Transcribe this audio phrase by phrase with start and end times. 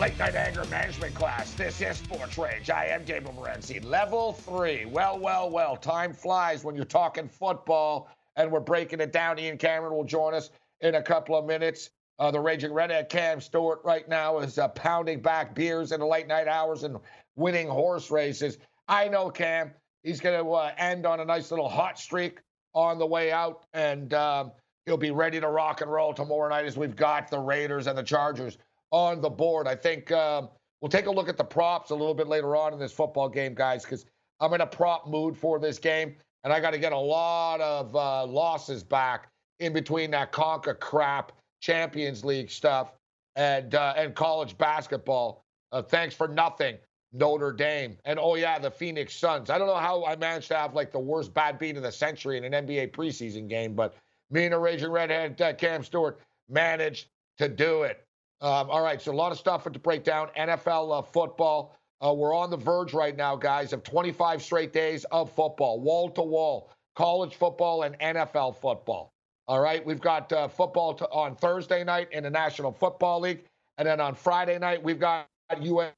[0.00, 1.52] Late night anger management class.
[1.52, 2.70] This is Sports Rage.
[2.70, 3.84] I am Gabriel Morency.
[3.84, 4.86] Level three.
[4.86, 5.76] Well, well, well.
[5.76, 9.38] Time flies when you're talking football, and we're breaking it down.
[9.38, 11.90] Ian Cameron will join us in a couple of minutes.
[12.18, 16.06] Uh, the Raging Redhead Cam Stewart right now is uh, pounding back beers in the
[16.06, 16.96] late night hours and
[17.36, 18.56] winning horse races.
[18.88, 19.70] I know Cam.
[20.02, 22.38] He's going to uh, end on a nice little hot streak
[22.74, 24.52] on the way out, and um,
[24.86, 27.98] he'll be ready to rock and roll tomorrow night as we've got the Raiders and
[27.98, 28.56] the Chargers
[28.90, 29.66] on the board.
[29.66, 30.48] I think um,
[30.80, 33.28] we'll take a look at the props a little bit later on in this football
[33.28, 34.06] game, guys, because
[34.40, 37.60] I'm in a prop mood for this game, and I got to get a lot
[37.60, 42.92] of uh, losses back in between that Conca crap, Champions League stuff,
[43.36, 45.44] and uh, and college basketball.
[45.72, 46.76] Uh, thanks for nothing,
[47.12, 49.50] Notre Dame, and oh yeah, the Phoenix Suns.
[49.50, 51.92] I don't know how I managed to have like the worst bad beat of the
[51.92, 53.94] century in an NBA preseason game, but
[54.30, 58.04] me and a Raging Redhead uh, Cam Stewart managed to do it.
[58.42, 60.28] Um, all right, so a lot of stuff to break down.
[60.38, 61.76] NFL uh, football.
[62.02, 66.08] Uh, we're on the verge right now, guys, of 25 straight days of football, wall
[66.10, 69.12] to wall, college football and NFL football.
[69.46, 73.44] All right, we've got uh, football to, on Thursday night in the National Football League,
[73.76, 75.92] and then on Friday night we've got UAB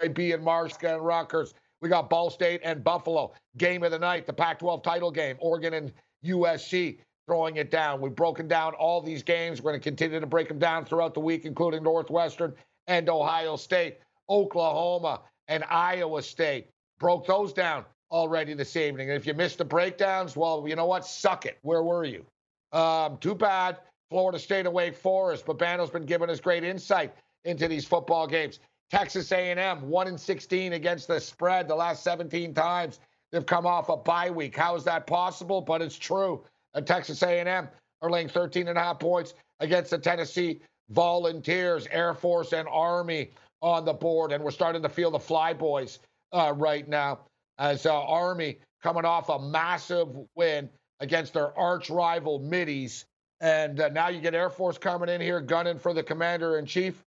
[0.00, 1.54] and Marshall and Rutgers.
[1.80, 3.32] We got Ball State and Buffalo.
[3.56, 5.92] Game of the night, the Pac-12 title game, Oregon and
[6.24, 8.00] USC throwing it down.
[8.00, 9.60] We've broken down all these games.
[9.60, 12.54] We're going to continue to break them down throughout the week, including Northwestern
[12.86, 13.98] and Ohio State,
[14.28, 16.68] Oklahoma, and Iowa State.
[16.98, 19.10] Broke those down already this evening.
[19.10, 21.06] And if you missed the breakdowns, well, you know what?
[21.06, 21.58] Suck it.
[21.62, 22.24] Where were you?
[22.72, 23.78] Um, too bad.
[24.10, 25.46] Florida State and Wake Forest.
[25.46, 27.14] Babano's been giving us great insight
[27.44, 28.60] into these football games.
[28.90, 33.00] Texas A&M, 1 in 16 against the spread the last 17 times.
[33.30, 34.54] They've come off a bye week.
[34.54, 35.62] How is that possible?
[35.62, 36.44] But it's true.
[36.80, 37.68] Texas A&M
[38.00, 43.30] are laying 13 and a half points against the Tennessee Volunteers, Air Force and Army
[43.60, 45.98] on the board, and we're starting to feel the Flyboys
[46.32, 47.20] uh, right now
[47.58, 50.68] as uh, Army coming off a massive win
[51.00, 53.04] against their arch rival Middies,
[53.40, 56.66] and uh, now you get Air Force coming in here gunning for the Commander in
[56.66, 57.02] Chief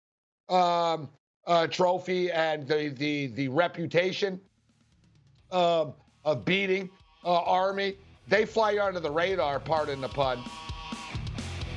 [0.49, 1.09] um,
[1.47, 4.41] uh, trophy and the the the reputation
[5.51, 5.95] um,
[6.25, 6.91] of beating
[7.25, 7.97] uh, Army.
[8.29, 10.43] They fly under the radar, pardon the pun.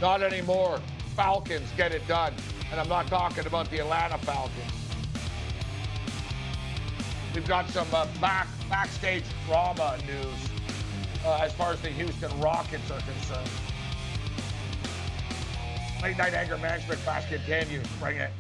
[0.02, 0.80] Not anymore.
[1.16, 2.34] Falcons get it done.
[2.72, 4.72] And I'm not talking about the Atlanta Falcons.
[7.34, 10.50] We've got some uh, back backstage drama news
[11.26, 13.50] uh, as far as the Houston Rockets are concerned.
[16.02, 17.86] Late night anger management class continues.
[18.00, 18.32] Bring it.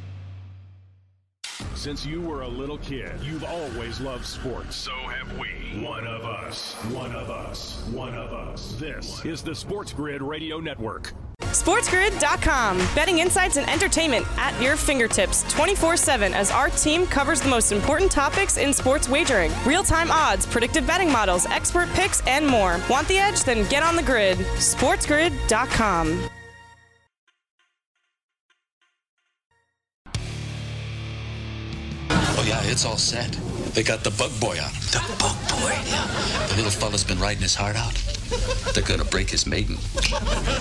[1.74, 4.76] Since you were a little kid, you've always loved sports.
[4.76, 5.65] So have we.
[5.81, 6.74] One of us.
[6.94, 7.84] One of us.
[7.91, 8.74] One of us.
[8.80, 11.13] This is the Sports Grid Radio Network.
[11.41, 12.78] SportsGrid.com.
[12.96, 17.74] Betting insights and entertainment at your fingertips 24 7 as our team covers the most
[17.74, 22.80] important topics in sports wagering real time odds, predictive betting models, expert picks, and more.
[22.90, 23.44] Want the edge?
[23.44, 24.38] Then get on the grid.
[24.38, 26.30] SportsGrid.com.
[32.09, 33.38] Oh, yeah, it's all set.
[33.75, 34.72] They got the bug boy on.
[34.96, 35.75] The bug boy?
[35.91, 36.08] Yeah.
[36.47, 37.94] The little fella's been riding his heart out.
[38.74, 39.75] They're gonna break his maiden.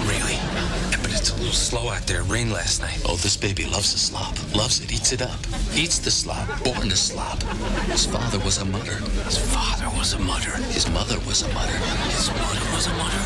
[0.02, 0.34] Really?
[0.34, 2.25] Yeah, but it's a little slow out there.
[2.25, 3.00] Rain last night.
[3.06, 4.34] Oh, this baby loves the slop.
[4.52, 4.92] Loves it.
[4.92, 5.38] Eats it up.
[5.76, 6.48] Eats the slop.
[6.64, 7.41] Born to slop.
[7.86, 8.97] His father was a mutter.
[9.22, 10.56] His father was a mutter.
[10.72, 11.78] His mother was a mutter.
[12.10, 13.22] His mother was a mutter.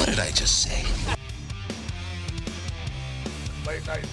[0.00, 0.82] What did I just say?
[3.66, 4.06] Late night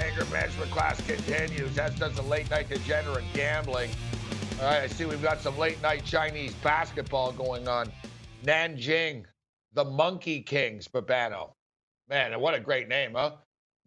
[0.00, 3.90] anger management class continues, as does the late night degenerate gambling.
[4.62, 7.90] All right, I see we've got some late night Chinese basketball going on.
[8.44, 9.24] Nanjing,
[9.72, 11.50] the Monkey Kings, Babano.
[12.08, 13.32] Man, what a great name, huh?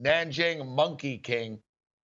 [0.04, 1.60] Nanjing Monkey King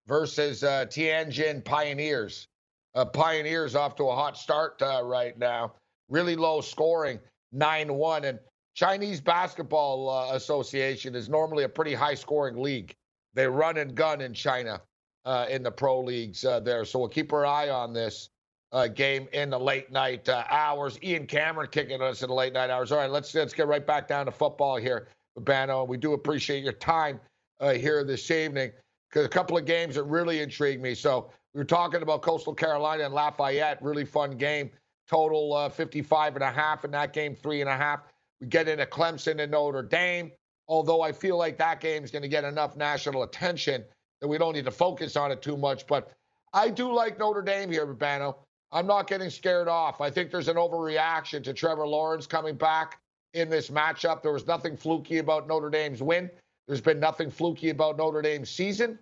[0.08, 2.48] versus uh, Tianjin Pioneers.
[2.96, 5.74] Uh, Pioneers off to a hot start uh, right now.
[6.08, 7.20] Really low scoring,
[7.52, 8.24] 9 1.
[8.24, 8.40] And
[8.74, 12.94] Chinese Basketball uh, Association is normally a pretty high scoring league.
[13.34, 14.80] They run and gun in China
[15.26, 16.86] uh, in the pro leagues uh, there.
[16.86, 18.30] So we'll keep our eye on this
[18.72, 20.98] uh, game in the late night uh, hours.
[21.04, 22.92] Ian Cameron kicking us in the late night hours.
[22.92, 25.08] All right, let's let's get right back down to football here,
[25.38, 25.88] Babano.
[25.88, 27.20] We do appreciate your time
[27.60, 28.72] uh, here this evening
[29.10, 30.96] because a couple of games that really intrigued me.
[30.96, 33.82] So we were talking about Coastal Carolina and Lafayette.
[33.82, 34.70] Really fun game.
[35.10, 38.02] Total uh, 55 and a half in that game, three and a half.
[38.40, 40.32] We get into Clemson and Notre Dame.
[40.70, 43.84] Although I feel like that game is going to get enough national attention
[44.22, 45.86] that we don't need to focus on it too much.
[45.86, 46.14] But
[46.54, 48.36] I do like Notre Dame here, Babano.
[48.72, 50.02] I'm not getting scared off.
[50.02, 53.00] I think there's an overreaction to Trevor Lawrence coming back
[53.34, 54.22] in this matchup.
[54.22, 56.30] There was nothing fluky about Notre Dame's win.
[56.68, 58.98] There's been nothing fluky about Notre Dame's season.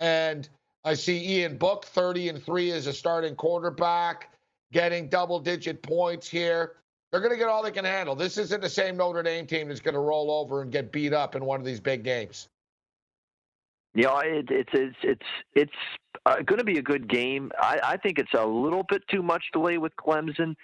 [0.00, 0.48] And
[0.84, 4.30] I see Ian Book 30 and 3 as a starting quarterback,
[4.72, 6.76] getting double digit points here.
[7.10, 8.14] They're going to get all they can handle.
[8.14, 11.12] This isn't the same Notre Dame team that's going to roll over and get beat
[11.12, 12.48] up in one of these big games.
[13.94, 15.72] Yeah, it, it's it's it's it's
[16.28, 17.50] uh, going to be a good game.
[17.58, 20.54] I, I think it's a little bit too much delay with Clemson.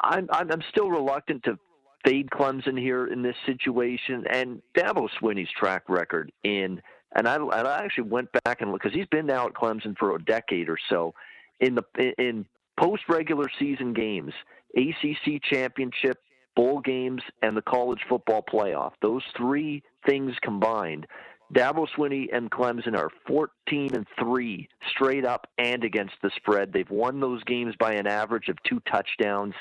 [0.00, 1.58] I'm I'm still reluctant to
[2.04, 6.80] fade Clemson here in this situation, and Dabo Swinney's track record in
[7.16, 9.96] and I and I actually went back and looked because he's been now at Clemson
[9.98, 11.14] for a decade or so
[11.60, 11.84] in the
[12.18, 12.44] in
[12.78, 14.32] post regular season games,
[14.76, 16.18] ACC championship,
[16.54, 18.92] bowl games, and the college football playoff.
[19.00, 21.06] Those three things combined,
[21.54, 26.72] Dabo Swinney and Clemson are 14 and 3 straight up and against the spread.
[26.72, 29.54] They've won those games by an average of two touchdowns.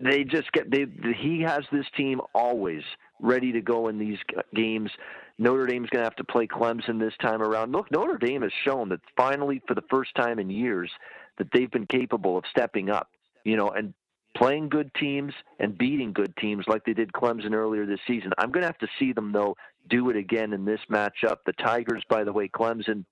[0.00, 0.86] They just get they
[1.16, 2.82] he has this team always
[3.20, 4.18] ready to go in these
[4.54, 4.90] games.
[5.38, 7.72] Notre Dame's going to have to play Clemson this time around.
[7.72, 10.90] Look, Notre Dame has shown that finally for the first time in years
[11.38, 13.08] that they've been capable of stepping up,
[13.44, 13.94] you know, and
[14.36, 18.32] playing good teams and beating good teams like they did Clemson earlier this season.
[18.38, 19.56] I'm going to have to see them though
[19.88, 21.38] do it again in this matchup.
[21.46, 23.04] The Tigers, by the way, Clemson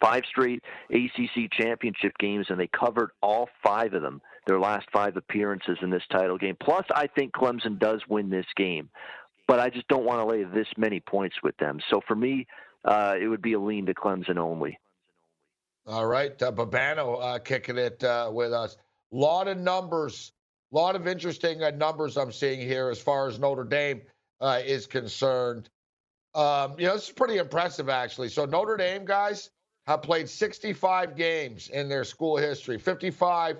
[0.00, 4.20] five straight ACC championship games, and they covered all five of them.
[4.46, 6.56] Their last five appearances in this title game.
[6.60, 8.88] Plus, I think Clemson does win this game,
[9.48, 11.80] but I just don't want to lay this many points with them.
[11.90, 12.46] So for me,
[12.84, 14.78] uh, it would be a lean to Clemson only.
[15.86, 18.76] All right, uh, Babano uh, kicking it uh, with us.
[19.12, 20.32] A lot of numbers,
[20.72, 24.02] a lot of interesting uh, numbers I'm seeing here as far as Notre Dame
[24.40, 25.70] uh, is concerned.
[26.36, 28.28] Um, you know, this is pretty impressive, actually.
[28.28, 29.50] So Notre Dame guys
[29.86, 32.78] have played 65 games in their school history.
[32.78, 33.56] 55.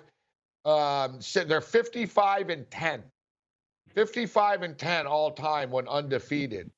[0.66, 3.02] Um, they're 55 and 10.
[3.94, 6.70] 55 and 10 all time when undefeated.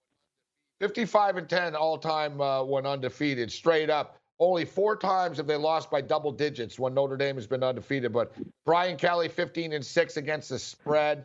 [0.80, 4.16] 55 and 10 all time uh, when undefeated, straight up.
[4.38, 8.12] Only four times have they lost by double digits when Notre Dame has been undefeated.
[8.12, 8.32] But
[8.64, 11.24] Brian Kelly, 15 and 6 against the spread.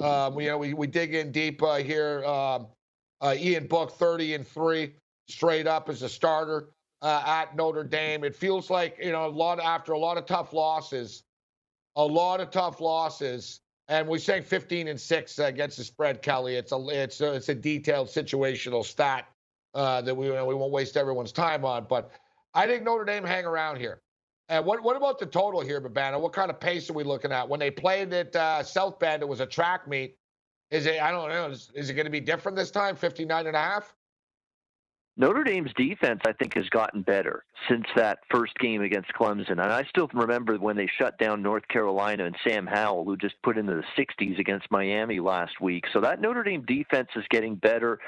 [0.00, 2.22] Um, you know, we, we dig in deep uh, here.
[2.26, 2.66] Um,
[3.20, 4.94] uh, Ian Book, 30 and 3,
[5.28, 6.70] straight up as a starter
[7.02, 8.24] uh, at Notre Dame.
[8.24, 11.24] It feels like, you know, a lot after a lot of tough losses,
[11.96, 13.60] a lot of tough losses.
[13.88, 16.56] And we're saying 15 and 6 against the spread, Kelly.
[16.56, 19.26] It's a it's a, it's a detailed situational stat
[19.74, 21.86] uh, that we we won't waste everyone's time on.
[21.88, 22.10] But
[22.52, 24.00] I think Notre Dame hang around here.
[24.48, 26.20] And what what about the total here, Babano?
[26.20, 27.48] What kind of pace are we looking at?
[27.48, 30.16] When they played at uh, South Bend, it was a track meet.
[30.70, 31.00] Is it?
[31.00, 31.50] I don't know.
[31.50, 32.96] Is, is it going to be different this time?
[32.96, 33.94] 59 and a half?
[35.18, 39.52] Notre Dame's defense, I think, has gotten better since that first game against Clemson.
[39.52, 43.34] And I still remember when they shut down North Carolina and Sam Howell, who just
[43.42, 45.86] put into the 60s against Miami last week.
[45.90, 47.98] So that Notre Dame defense is getting better.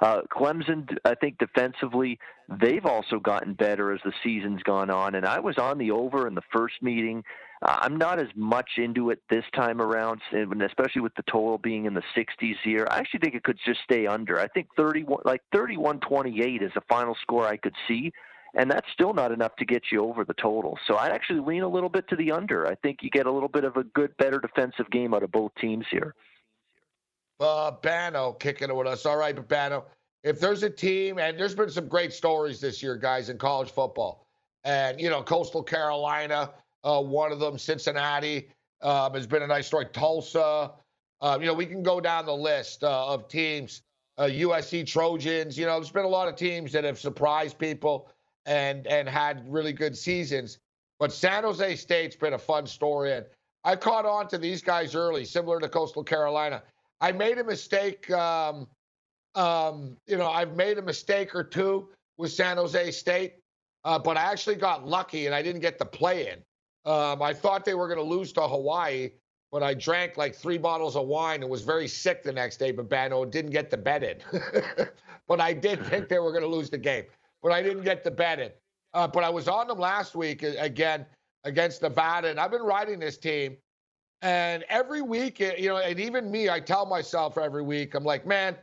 [0.00, 2.18] Uh, Clemson, I think, defensively,
[2.60, 5.14] they've also gotten better as the season's gone on.
[5.14, 7.22] And I was on the over in the first meeting.
[7.62, 11.86] Uh, I'm not as much into it this time around, especially with the total being
[11.86, 12.86] in the 60s here.
[12.90, 14.38] I actually think it could just stay under.
[14.38, 18.12] I think 31, like 31-28 is a final score I could see,
[18.54, 20.78] and that's still not enough to get you over the total.
[20.86, 22.66] So I'd actually lean a little bit to the under.
[22.66, 25.32] I think you get a little bit of a good, better defensive game out of
[25.32, 26.14] both teams here.
[27.40, 29.06] Uh, Bano kicking it with us.
[29.06, 29.86] All right, but Bano,
[30.24, 33.70] if there's a team, and there's been some great stories this year, guys, in college
[33.70, 34.26] football,
[34.64, 36.50] and you know, Coastal Carolina
[36.86, 38.48] uh, one of them, Cincinnati,
[38.82, 39.86] um, has been a nice story.
[39.92, 40.70] Tulsa,
[41.20, 43.82] um, you know, we can go down the list uh, of teams.
[44.18, 48.08] Uh, USC Trojans, you know, there's been a lot of teams that have surprised people
[48.46, 50.58] and and had really good seasons.
[50.98, 53.26] But San Jose State's been a fun story, and
[53.64, 56.62] I caught on to these guys early, similar to Coastal Carolina.
[57.02, 58.10] I made a mistake.
[58.10, 58.66] Um,
[59.34, 63.34] um, you know, I've made a mistake or two with San Jose State,
[63.84, 66.38] uh, but I actually got lucky and I didn't get the play in.
[66.86, 69.10] Um, I thought they were going to lose to Hawaii,
[69.50, 72.70] but I drank like three bottles of wine and was very sick the next day.
[72.70, 74.18] But Bano didn't get the bet in.
[75.28, 77.04] but I did think they were going to lose the game,
[77.42, 78.50] but I didn't get the bet in.
[78.94, 81.04] Uh, but I was on them last week again
[81.44, 83.56] against Nevada, and I've been riding this team.
[84.22, 88.26] And every week, you know, and even me, I tell myself every week, I'm like,
[88.26, 88.56] man,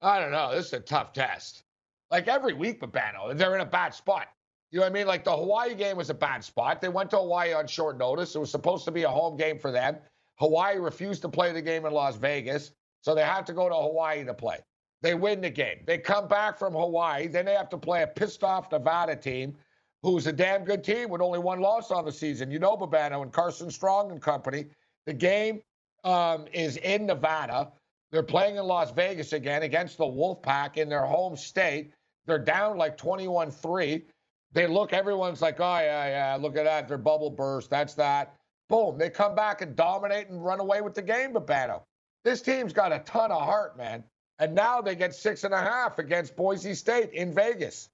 [0.00, 1.62] I don't know, this is a tough test.
[2.10, 4.28] Like every week, Babano, they're in a bad spot.
[4.70, 5.06] You know what I mean?
[5.06, 6.80] Like the Hawaii game was a bad spot.
[6.80, 8.34] They went to Hawaii on short notice.
[8.34, 9.96] It was supposed to be a home game for them.
[10.36, 13.74] Hawaii refused to play the game in Las Vegas, so they have to go to
[13.74, 14.58] Hawaii to play.
[15.02, 15.78] They win the game.
[15.86, 17.28] They come back from Hawaii.
[17.28, 19.54] Then they have to play a pissed off Nevada team
[20.02, 22.50] who's a damn good team with only one loss on the season.
[22.50, 24.66] You know, Babano and Carson Strong and company.
[25.06, 25.62] The game
[26.04, 27.72] um, is in Nevada.
[28.12, 31.92] They're playing in Las Vegas again against the Wolfpack in their home state.
[32.26, 34.04] They're down like 21 3.
[34.52, 36.88] They look, everyone's like, oh, yeah, yeah, look at that.
[36.88, 37.70] Their bubble burst.
[37.70, 38.34] That's that.
[38.68, 38.98] Boom.
[38.98, 41.82] They come back and dominate and run away with the game, Babano.
[42.24, 44.02] This team's got a ton of heart, man.
[44.38, 47.88] And now they get six and a half against Boise State in Vegas.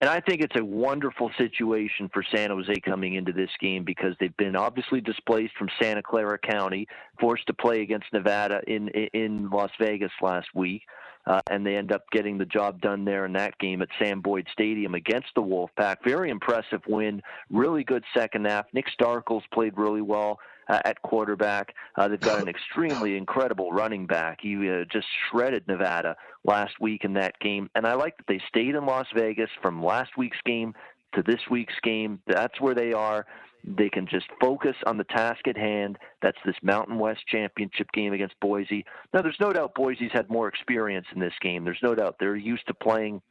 [0.00, 4.14] And I think it's a wonderful situation for San Jose coming into this game because
[4.20, 6.86] they've been obviously displaced from Santa Clara County,
[7.18, 10.82] forced to play against Nevada in in Las Vegas last week,
[11.26, 14.20] uh, and they end up getting the job done there in that game at Sam
[14.20, 15.96] Boyd Stadium against the Wolfpack.
[16.04, 18.66] Very impressive win, really good second half.
[18.72, 21.74] Nick Starkel's played really well uh, at quarterback.
[21.96, 24.38] Uh, they've got an extremely incredible running back.
[24.40, 28.40] He uh, just shredded Nevada last week in that game, and I like that they
[28.48, 30.74] stayed in Las Vegas from last week's game
[31.16, 32.20] to this week's game.
[32.26, 33.26] That's where they are.
[33.64, 35.98] They can just focus on the task at hand.
[36.22, 38.84] That's this Mountain West Championship game against Boise.
[39.12, 41.64] Now, there's no doubt Boise's had more experience in this game.
[41.64, 43.22] There's no doubt they're used to playing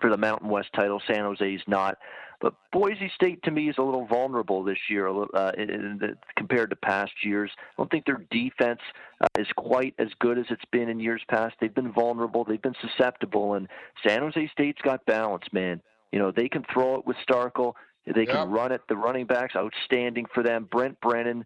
[0.00, 1.02] for the Mountain West title.
[1.06, 1.98] San Jose's not.
[2.40, 6.76] But Boise State to me is a little vulnerable this year uh, the, compared to
[6.76, 7.50] past years.
[7.56, 8.80] I don't think their defense
[9.20, 11.54] uh, is quite as good as it's been in years past.
[11.60, 13.68] They've been vulnerable, they've been susceptible, and
[14.06, 15.80] San Jose State's got balance, man.
[16.12, 17.74] You know they can throw it with Starkel.
[18.06, 18.82] They can run it.
[18.88, 20.68] The running backs outstanding for them.
[20.70, 21.44] Brent Brennan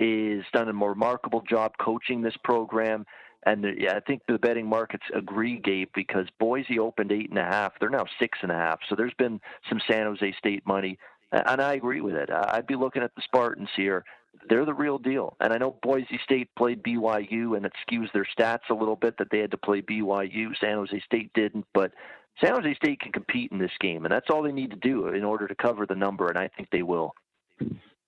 [0.00, 3.04] is done a remarkable job coaching this program.
[3.44, 7.38] And the, yeah, I think the betting markets agree, Gabe, because Boise opened eight and
[7.38, 7.72] a half.
[7.78, 8.80] They're now six and a half.
[8.88, 10.98] So there's been some San Jose State money,
[11.30, 12.30] and I agree with it.
[12.30, 14.04] I'd be looking at the Spartans here.
[14.48, 15.36] They're the real deal.
[15.40, 19.16] And I know Boise State played BYU, and it skews their stats a little bit
[19.18, 20.48] that they had to play BYU.
[20.60, 21.92] San Jose State didn't, but
[22.40, 25.08] San Jose State can compete in this game, and that's all they need to do
[25.08, 27.12] in order to cover the number, and I think they will.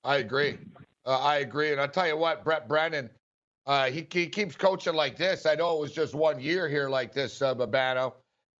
[0.05, 0.59] I agree.
[1.05, 1.73] Uh, I agree.
[1.73, 3.11] And I'll tell you what, Brent Brennan,
[3.67, 5.47] uh, he, he keeps coaching like this.
[5.47, 8.15] I know it was just one year here like this, uh, Babano.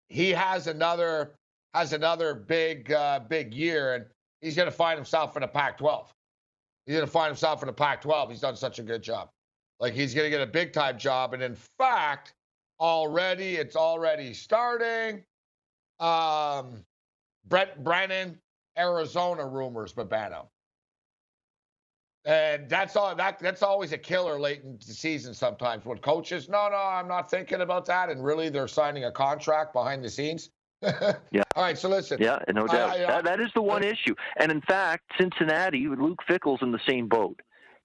[0.09, 1.35] He has another
[1.75, 4.05] has another big uh, big year, and
[4.41, 6.07] he's going to find himself in a Pac-12.
[6.87, 8.31] He's going to find himself in a Pac-12.
[8.31, 9.29] He's done such a good job.
[9.79, 12.35] Like he's going to get a big time job, and in fact,
[12.81, 15.23] already it's already starting.
[16.01, 16.85] Um,
[17.47, 18.39] Brent Brennan,
[18.79, 20.47] Arizona rumors, Babano.
[22.27, 26.51] And that's all that that's always a killer late in the season sometimes when coaches,
[26.51, 28.11] no, no, I'm not thinking about that.
[28.11, 30.51] And really they're signing a contract behind the scenes.
[30.83, 31.43] yeah.
[31.57, 32.19] All right, so listen.
[32.21, 32.91] Yeah, no doubt.
[32.91, 34.15] I, I, that, that is the one issue.
[34.39, 37.41] And in fact, Cincinnati, Luke Fickell's in the same boat.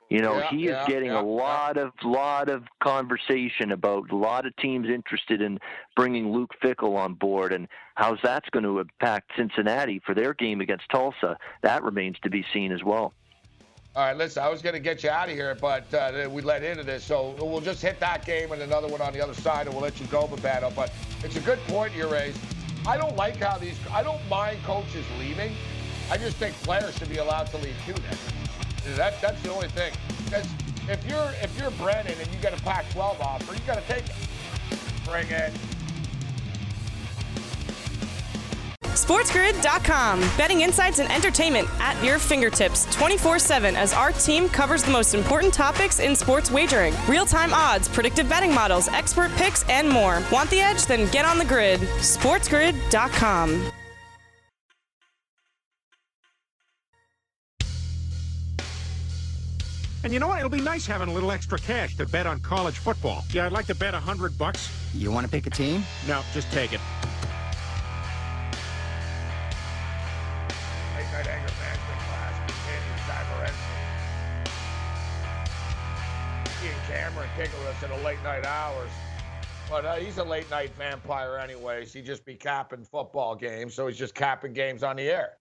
[0.10, 4.12] You know, yeah, he is yeah, getting yeah, a lot of lot of conversation about
[4.12, 5.58] a lot of teams interested in
[5.96, 10.62] bringing Luke Fickell on board, and how's that's going to impact Cincinnati for their game
[10.62, 11.38] against Tulsa.
[11.64, 13.14] That remains to be seen as well.
[13.96, 16.42] All right, listen, I was going to get you out of here, but uh, we
[16.42, 17.04] let into this.
[17.04, 19.84] So we'll just hit that game and another one on the other side, and we'll
[19.84, 20.76] let you go, Babano.
[20.76, 20.92] But
[21.24, 22.38] it's a good point you raised.
[22.86, 25.54] I don't like how these, I don't mind coaches leaving.
[26.12, 27.94] I just think players should be allowed to leave too.
[27.94, 28.35] Then.
[28.96, 29.94] That, that's the only thing.
[30.26, 30.48] Because
[30.88, 34.06] if you're if you're Brennan and you get a Pac-12 offer, you got to take
[34.06, 34.16] it.
[35.06, 35.54] Bring it.
[38.96, 40.20] SportsGrid.com.
[40.38, 45.14] Betting insights and entertainment at your fingertips 24 7 as our team covers the most
[45.14, 50.24] important topics in sports wagering real time odds, predictive betting models, expert picks, and more.
[50.32, 50.86] Want the edge?
[50.86, 51.82] Then get on the grid.
[51.82, 53.72] SportsGrid.com.
[60.06, 60.38] And you know what?
[60.38, 63.24] It'll be nice having a little extra cash to bet on college football.
[63.32, 64.70] Yeah, I'd like to bet a hundred bucks.
[64.94, 65.84] You want to pick a team?
[66.08, 66.80] No, just take it.
[70.96, 73.02] Late night Anger Management class continues.
[73.08, 73.18] Di
[76.68, 78.92] Ian Cameron kicking us in the late night hours.
[79.68, 81.92] But uh, he's a late night vampire, anyways.
[81.92, 85.32] He just be capping football games, so he's just capping games on the air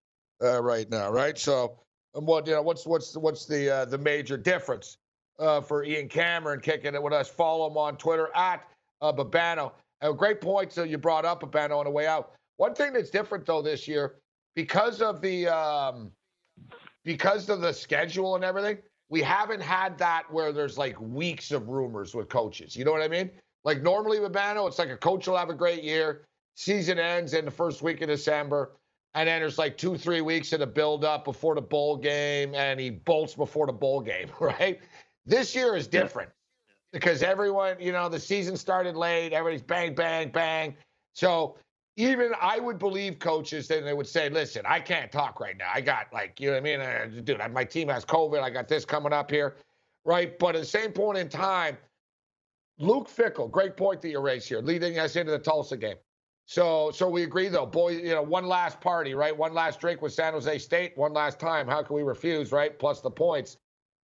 [0.42, 1.37] uh, right now, right?
[1.37, 1.80] So,
[2.14, 4.99] um, what you know, what's what's what's the uh, the major difference
[5.38, 7.28] uh, for Ian Cameron kicking it with us?
[7.28, 8.66] Follow him on Twitter at
[9.00, 9.73] uh, Babano.
[10.00, 12.33] A great points that you brought up, Babano, on the way out.
[12.56, 14.16] One thing that's different though this year
[14.54, 16.11] because of the um,
[17.04, 18.78] because of the schedule and everything,
[19.09, 22.76] we haven't had that where there's like weeks of rumors with coaches.
[22.76, 23.30] You know what I mean?
[23.64, 27.35] Like normally with Bano, it's like a coach will have a great year, season ends
[27.35, 28.73] in the first week of December,
[29.14, 32.54] and then there's like two, three weeks in a build up before the bowl game,
[32.54, 34.80] and he bolts before the bowl game, right?
[35.26, 36.30] This year is different
[36.92, 40.76] because everyone, you know, the season started late, everybody's bang, bang, bang.
[41.12, 41.56] So
[41.97, 45.71] even I would believe coaches then they would say, listen, I can't talk right now.
[45.73, 46.80] I got like, you know what I mean?
[46.80, 48.42] Uh, dude, my team has COVID.
[48.42, 49.56] I got this coming up here.
[50.04, 50.38] Right.
[50.38, 51.78] But at the same point in time,
[52.78, 55.97] Luke Fickell, great point that you raised here, leading us into the Tulsa game.
[56.46, 57.90] So, so we agree though, boy.
[57.92, 59.36] You know, one last party, right?
[59.36, 61.66] One last drink with San Jose State, one last time.
[61.66, 62.78] How can we refuse, right?
[62.78, 63.56] Plus the points.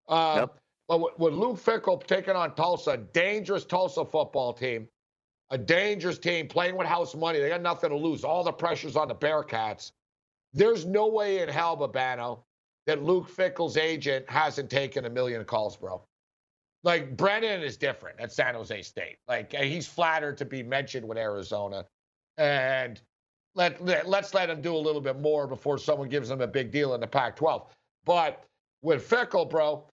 [0.09, 0.57] Uh, Yep.
[0.89, 4.89] But with Luke Fickell taking on Tulsa, dangerous Tulsa football team,
[5.51, 7.41] a dangerous team playing with house money.
[7.41, 8.25] They got nothing to lose.
[8.25, 9.93] All the pressure's on the Bearcats.
[10.55, 12.41] There's no way in hell, Babano,
[12.87, 16.03] that Luke Fickell's agent hasn't taken a million calls, bro.
[16.85, 19.19] Like Brennan is different at San Jose State.
[19.29, 21.85] Like he's flattered to be mentioned with Arizona,
[22.39, 23.01] and
[23.55, 26.47] let, let let's let him do a little bit more before someone gives him a
[26.47, 27.67] big deal in the Pac-12.
[28.05, 28.45] But
[28.83, 29.85] with Fickell, bro,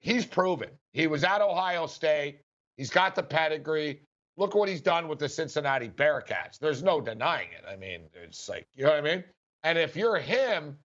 [0.00, 0.68] he's proven.
[0.92, 2.40] He was at Ohio State.
[2.76, 4.02] He's got the pedigree.
[4.36, 6.58] Look what he's done with the Cincinnati Bearcats.
[6.58, 7.64] There's no denying it.
[7.68, 9.24] I mean, it's like you know what I mean.
[9.62, 10.76] And if you're him,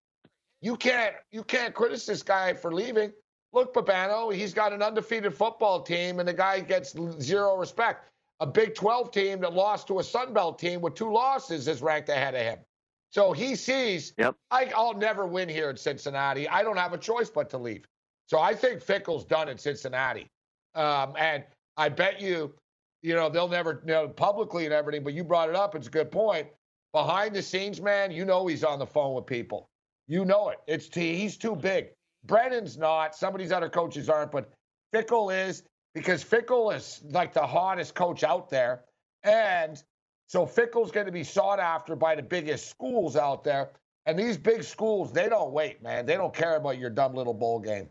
[0.62, 3.12] you can't you can't criticize this guy for leaving.
[3.52, 8.08] Look, Babano, he's got an undefeated football team, and the guy gets zero respect.
[8.40, 11.82] A Big 12 team that lost to a Sun Belt team with two losses is
[11.82, 12.58] ranked ahead of him.
[13.10, 14.36] So he sees, Yep.
[14.50, 16.48] I, I'll never win here in Cincinnati.
[16.48, 17.84] I don't have a choice but to leave.
[18.26, 20.28] So I think Fickell's done in Cincinnati.
[20.74, 21.44] Um, and
[21.76, 22.54] I bet you,
[23.02, 25.74] you know, they'll never, you know, publicly and everything, but you brought it up.
[25.74, 26.46] It's a good point.
[26.92, 29.68] Behind the scenes, man, you know he's on the phone with people.
[30.06, 30.58] You know it.
[30.66, 31.88] It's t- he's too big.
[32.24, 33.14] Brennan's not.
[33.14, 34.50] Some of these other coaches aren't, but
[34.94, 35.62] Fickell is
[35.94, 38.84] because Fickell is like the hottest coach out there.
[39.22, 39.82] And
[40.26, 43.70] so Fickell's going to be sought after by the biggest schools out there.
[44.06, 46.06] And these big schools, they don't wait, man.
[46.06, 47.88] They don't care about your dumb little bowl game.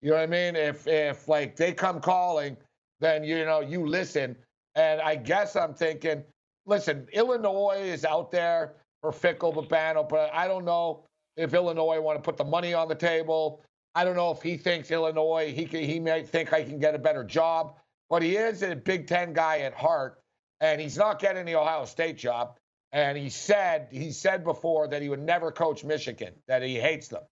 [0.00, 0.56] You know what I mean?
[0.56, 2.56] If if like they come calling,
[3.00, 4.36] then you know you listen.
[4.74, 6.24] And I guess I'm thinking,
[6.66, 11.04] listen, Illinois is out there for Fickell Babano, but I don't know
[11.36, 13.62] if Illinois want to put the money on the table.
[13.94, 16.94] I don't know if he thinks Illinois, he can, he might think I can get
[16.94, 17.76] a better job,
[18.08, 20.20] but he is a Big Ten guy at heart,
[20.60, 22.56] and he's not getting the Ohio State job.
[22.92, 27.08] And he said he said before that he would never coach Michigan, that he hates
[27.08, 27.22] them,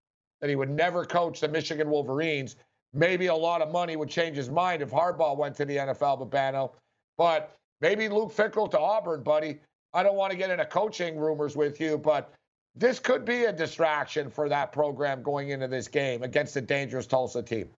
[0.40, 2.57] that he would never coach the Michigan Wolverines.
[2.92, 6.29] Maybe a lot of money would change his mind if Harbaugh went to the NFL,
[6.29, 6.73] Babano.
[7.18, 9.61] But maybe Luke Fickell to Auburn, buddy.
[9.92, 12.33] I don't want to get into coaching rumors with you, but
[12.74, 17.06] this could be a distraction for that program going into this game against a dangerous
[17.06, 17.68] Tulsa team.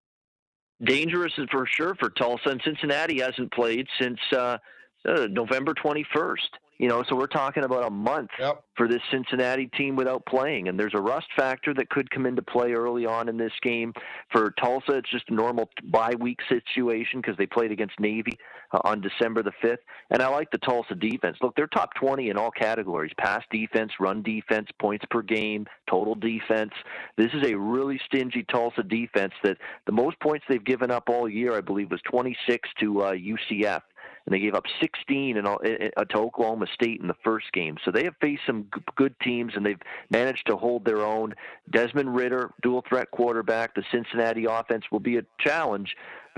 [0.84, 4.58] dangerous is for sure for Tulsa, and Cincinnati hasn't played since uh,
[5.06, 6.38] uh, November 21st.
[6.78, 8.64] You know, so we're talking about a month Yep.
[8.76, 12.42] for this Cincinnati team without playing, and there's a rust factor that could come into
[12.42, 13.92] play early on in this game.
[14.32, 18.36] For Tulsa, it's just a normal bye week situation because they played against Navy
[18.72, 19.78] uh, on December the 5th,
[20.10, 21.36] and I like the Tulsa defense.
[21.40, 26.14] Look, they're top 20 in all categories: pass defense, run defense, points per game, total
[26.14, 26.72] defense.
[27.16, 31.28] This is a really stingy Tulsa defense that the most points they've given up all
[31.28, 33.82] year, I believe, was 26 to uh, UCF
[34.24, 37.16] and they gave up 16 in, all- i- i- uh, to Oklahoma State in the
[37.24, 37.76] first game.
[37.84, 39.80] So they have faced some g- good teams, and they've
[40.10, 41.34] managed to hold their own.
[41.70, 45.96] Desmond Ridder, dual threat quarterback, the Cincinnati offense will be a challenge.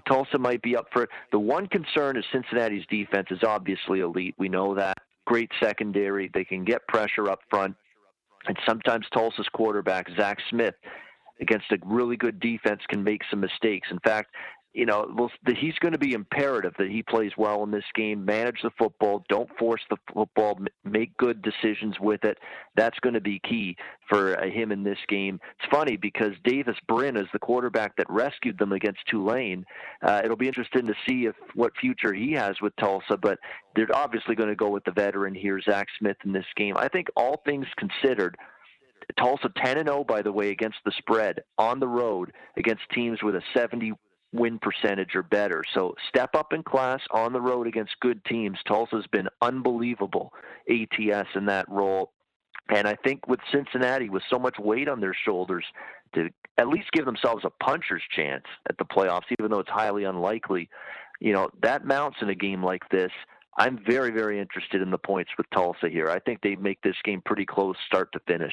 [0.08, 1.10] Tulsa might be up for it.
[1.30, 4.34] The one concern is Cincinnati's defense is obviously elite.
[4.38, 4.98] We know that.
[5.26, 6.28] Great secondary.
[6.34, 7.76] They can get pressure up front.
[8.46, 10.74] And sometimes Tulsa's quarterback, Zach Smith,
[11.40, 13.88] against a really good defense, can make some mistakes.
[13.90, 14.34] In fact,
[14.74, 18.24] you know, well, he's going to be imperative that he plays well in this game,
[18.24, 22.38] manage the football, don't force the football, make good decisions with it.
[22.76, 23.76] That's going to be key
[24.08, 25.38] for uh, him in this game.
[25.60, 29.64] It's funny because Davis Brin is the quarterback that rescued them against Tulane.
[30.02, 33.38] Uh, it'll be interesting to see if what future he has with Tulsa, but
[33.76, 36.76] they're obviously going to go with the veteran here, Zach Smith, in this game.
[36.76, 38.36] I think all things considered.
[39.18, 43.22] Tulsa 10 and 0 by the way against the spread on the road against teams
[43.22, 43.92] with a 70
[44.34, 45.62] win percentage or better.
[45.72, 48.58] So step up in class on the road against good teams.
[48.66, 50.32] Tulsa's been unbelievable
[50.68, 52.12] ATS in that role.
[52.68, 55.64] And I think with Cincinnati, with so much weight on their shoulders,
[56.14, 60.04] to at least give themselves a puncher's chance at the playoffs, even though it's highly
[60.04, 60.68] unlikely,
[61.20, 63.12] you know, that mounts in a game like this.
[63.56, 66.10] I'm very, very interested in the points with Tulsa here.
[66.10, 68.52] I think they make this game pretty close start to finish.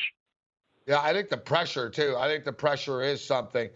[0.86, 2.16] Yeah, I think the pressure too.
[2.18, 3.70] I think the pressure is something.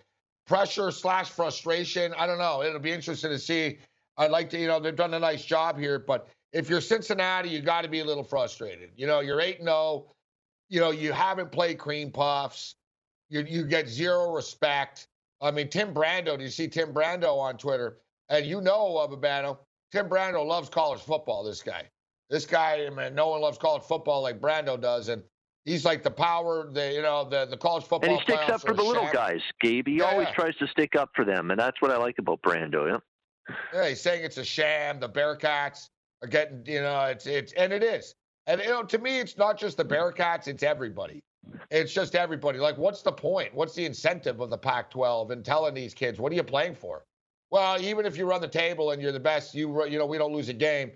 [0.47, 2.13] Pressure slash frustration.
[2.17, 2.61] I don't know.
[2.61, 3.79] It'll be interesting to see.
[4.17, 7.49] I'd like to, you know, they've done a nice job here, but if you're Cincinnati,
[7.49, 8.91] you got to be a little frustrated.
[8.95, 10.05] You know, you're eight and zero.
[10.69, 12.75] You know, you haven't played cream puffs.
[13.29, 15.07] You you get zero respect.
[15.41, 16.37] I mean, Tim Brando.
[16.37, 17.97] Do you see Tim Brando on Twitter?
[18.29, 19.57] And you know, uh, Babano,
[19.91, 21.43] Tim Brando loves college football.
[21.43, 21.83] This guy,
[22.29, 25.21] this guy, man, no one loves college football like Brando does, and
[25.65, 28.09] he's like the power, the you know, the the college football.
[28.09, 29.87] And he sticks up for the little guys, Gabe.
[29.87, 30.33] He Yeah, always yeah.
[30.33, 32.89] tries to stick up for them, and that's what I like about Brando.
[32.89, 33.55] Yeah.
[33.73, 34.99] Yeah, he's saying it's a sham.
[34.99, 35.89] The Bearcats
[36.23, 38.15] are getting, you know, it's it's and it is.
[38.47, 41.21] And you know, to me, it's not just the Bearcats; it's everybody.
[41.69, 42.57] It's just everybody.
[42.57, 43.53] Like, what's the point?
[43.53, 47.05] What's the incentive of the Pac-12 and telling these kids, what are you playing for?
[47.51, 50.17] Well, even if you run the table and you're the best, you you know we
[50.17, 50.91] don't lose a game.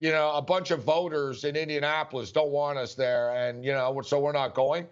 [0.00, 4.00] You know, a bunch of voters in Indianapolis don't want us there, and you know,
[4.02, 4.86] so we're not going.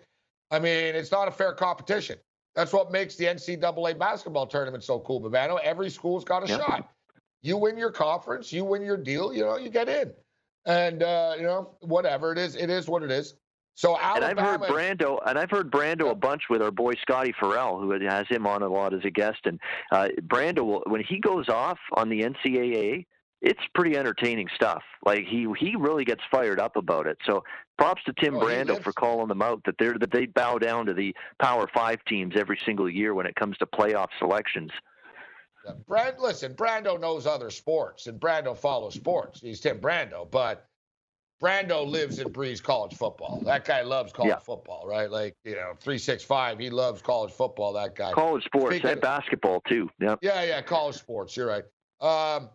[0.51, 2.19] I mean, it's not a fair competition.
[2.55, 5.59] That's what makes the NCAA basketball tournament so cool, Babano.
[5.63, 6.61] Every school's got a yep.
[6.61, 6.91] shot.
[7.43, 10.13] You win your conference, you win your deal, you know, you get in.
[10.65, 13.35] And uh, you know, whatever it is, it is what it is.
[13.75, 16.95] So Alabama, and I've heard Brando, and I've heard Brando a bunch with our boy
[16.95, 19.41] Scotty Farrell, who has him on a lot as a guest.
[19.45, 19.59] And
[19.91, 23.05] uh, Brando, when he goes off on the NCAA,
[23.45, 24.83] it's pretty entertaining stuff.
[25.05, 27.19] Like he he really gets fired up about it.
[27.27, 27.45] So
[27.79, 30.87] props to Tim oh, Brando for calling them out that they're that they bow down
[30.87, 34.71] to the Power Five teams every single year when it comes to playoff selections.
[35.65, 39.41] Yeah, Brand, listen, Brando knows other sports, and Brando follows sports.
[39.41, 40.67] He's Tim Brando, but
[41.43, 43.43] Brando lives and breathes college football.
[43.45, 44.39] That guy loves college yeah.
[44.39, 45.11] football, right?
[45.11, 48.13] Like, you know, 365, he loves college football, that guy.
[48.13, 49.91] College sports speaking and basketball, too.
[50.01, 50.17] Yeah.
[50.23, 51.37] Yeah, yeah, college sports.
[51.37, 51.65] You're right.
[52.01, 52.51] Um,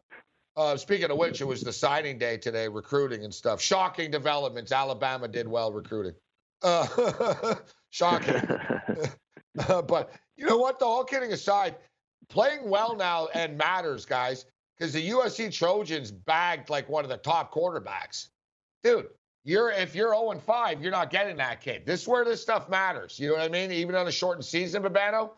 [0.57, 3.61] uh, speaking of which, it was the signing day today, recruiting and stuff.
[3.61, 4.71] Shocking developments.
[4.71, 6.13] Alabama did well recruiting.
[6.61, 7.55] Uh,
[7.89, 8.35] shocking.
[8.35, 10.87] uh, but you know what, though?
[10.87, 11.75] All kidding aside,
[12.29, 14.45] playing well now and matters, guys,
[14.77, 18.27] because the USC Trojans bagged like one of the top quarterbacks
[18.83, 19.07] dude,
[19.43, 21.85] you're if you're 0 and 5, you're not getting that kid.
[21.85, 23.19] This is where this stuff matters.
[23.19, 23.71] You know what I mean?
[23.71, 25.31] Even on a shortened season, Babano,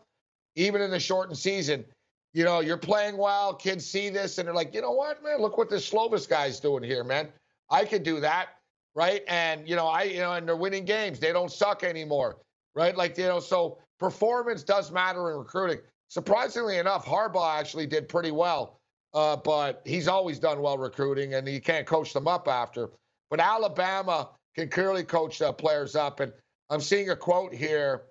[0.56, 1.84] even in the shortened season,
[2.32, 3.54] you know, you're playing well.
[3.54, 5.40] Kids see this and they're like, you know what, man?
[5.40, 7.28] Look what this Slovis guy's doing here, man.
[7.70, 8.48] I could do that,
[8.94, 9.22] right?
[9.28, 11.18] And you know, I you know, and they're winning games.
[11.18, 12.38] They don't suck anymore,
[12.74, 12.96] right?
[12.96, 15.78] Like you know, so performance does matter in recruiting.
[16.08, 18.80] Surprisingly enough, Harbaugh actually did pretty well,
[19.14, 22.90] uh, but he's always done well recruiting, and you can't coach them up after.
[23.30, 26.20] But Alabama can clearly coach uh, players up.
[26.20, 26.32] And
[26.70, 28.02] I'm seeing a quote here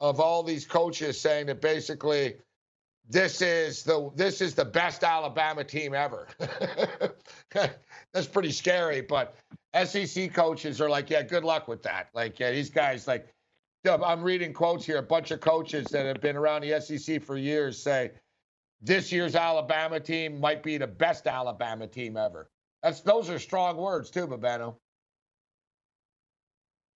[0.00, 2.36] of all these coaches saying that basically
[3.10, 6.28] this is the this is the best Alabama team ever.
[7.50, 9.34] That's pretty scary, but
[9.84, 12.08] SEC coaches are like, yeah, good luck with that.
[12.14, 13.26] Like, yeah, these guys like
[13.84, 14.98] I'm reading quotes here.
[14.98, 18.12] A bunch of coaches that have been around the SEC for years say
[18.80, 22.48] this year's Alabama team might be the best Alabama team ever.
[22.84, 24.76] That's those are strong words too, Babano.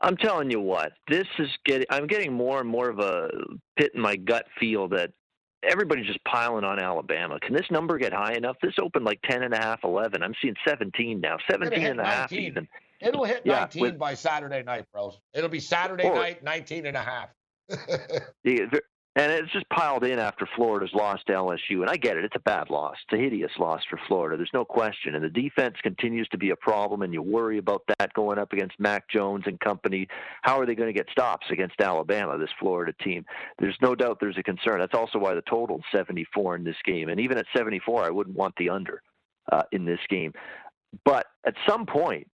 [0.00, 1.87] I'm telling you what, this is getting.
[1.90, 3.31] I'm getting more and more of a
[3.77, 5.11] pit in my gut feel that
[5.68, 7.38] everybody's just piling on Alabama.
[7.40, 8.57] Can this number get high enough?
[8.62, 10.22] This opened like 10 and a half, 11.
[10.22, 12.68] I'm seeing 17 now, 17 and a half even.
[13.00, 15.18] It'll hit 19 with, by Saturday night, bros.
[15.35, 17.29] It'll be Saturday or, night, 19 and a half.
[19.16, 21.83] And it's just piled in after Florida's lost to LSU.
[21.83, 22.24] And I get it.
[22.24, 22.96] It's a bad loss.
[23.05, 24.37] It's a hideous loss for Florida.
[24.37, 25.14] There's no question.
[25.14, 28.53] And the defense continues to be a problem, and you worry about that going up
[28.53, 30.09] against Mac Jones and company.
[30.42, 33.24] How are they going to get stops against Alabama, this Florida team?
[33.61, 34.81] There's no doubt there's a concern.
[34.81, 37.09] That's also why the total is 74 in this game.
[37.09, 39.00] And even at 74, I wouldn't want the under
[39.53, 40.33] uh, in this game.
[41.05, 42.29] But at some point,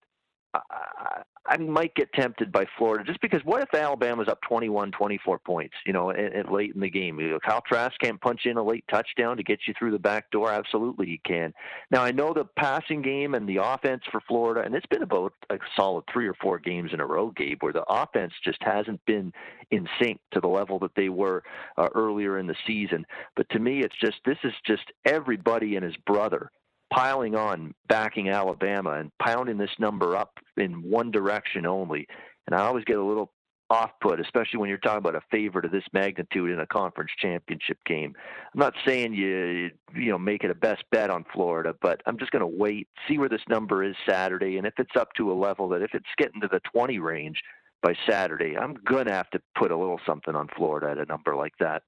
[0.54, 5.38] I, I might get tempted by Florida just because what if Alabama's up 21, 24
[5.40, 7.18] points, you know, and, late in the game?
[7.18, 9.98] You know, Kyle Trask can't punch in a late touchdown to get you through the
[9.98, 10.50] back door.
[10.50, 11.52] Absolutely, he can.
[11.90, 15.32] Now, I know the passing game and the offense for Florida, and it's been about
[15.50, 19.04] a solid three or four games in a row, Gabe, where the offense just hasn't
[19.06, 19.32] been
[19.70, 21.42] in sync to the level that they were
[21.78, 23.04] uh, earlier in the season.
[23.34, 26.50] But to me, it's just this is just everybody and his brother
[26.90, 32.06] piling on backing Alabama and pounding this number up in one direction only.
[32.46, 33.32] And I always get a little
[33.70, 37.12] off put, especially when you're talking about a favorite of this magnitude in a conference
[37.16, 38.14] championship game.
[38.52, 42.18] I'm not saying you you know make it a best bet on Florida, but I'm
[42.18, 45.30] just going to wait, see where this number is Saturday, and if it's up to
[45.30, 47.40] a level that if it's getting to the 20 range
[47.80, 51.06] by Saturday, I'm going to have to put a little something on Florida at a
[51.06, 51.84] number like that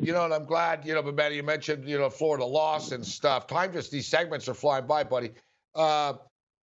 [0.00, 2.92] you know, and I'm glad, you know, but Betty, you mentioned, you know, Florida loss
[2.92, 3.46] and stuff.
[3.46, 5.32] Time just these segments are flying by, buddy.
[5.74, 6.14] Uh,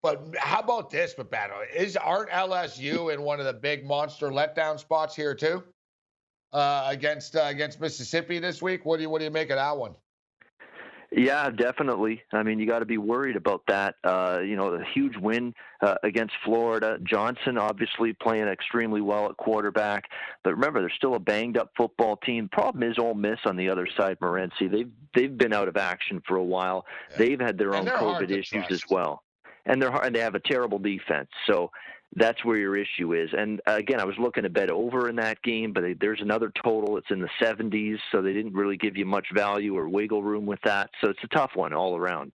[0.01, 1.63] but how about this, Babano?
[1.75, 5.63] Is aren't LSU in one of the big monster letdown spots here too?
[6.53, 8.85] Uh, against uh, against Mississippi this week.
[8.85, 9.95] What do you what do you make of that one?
[11.17, 12.21] Yeah, definitely.
[12.33, 13.95] I mean, you got to be worried about that.
[14.03, 16.97] Uh, you know, the huge win uh, against Florida.
[17.03, 20.09] Johnson obviously playing extremely well at quarterback,
[20.43, 22.49] but remember, they're still a banged up football team.
[22.49, 24.69] Problem is, Ole Miss on the other side, Morency.
[24.69, 26.85] They've they've been out of action for a while.
[27.11, 27.17] Yeah.
[27.17, 29.23] They've had their and own COVID issues as well,
[29.65, 31.29] and they're and they have a terrible defense.
[31.47, 31.71] So
[32.15, 33.29] that's where your issue is.
[33.37, 36.51] And uh, again, I was looking to bet over in that game, but there's another
[36.63, 36.97] total.
[36.97, 40.45] It's in the 70s, so they didn't really give you much value or wiggle room
[40.45, 40.89] with that.
[41.01, 42.31] So it's a tough one all around.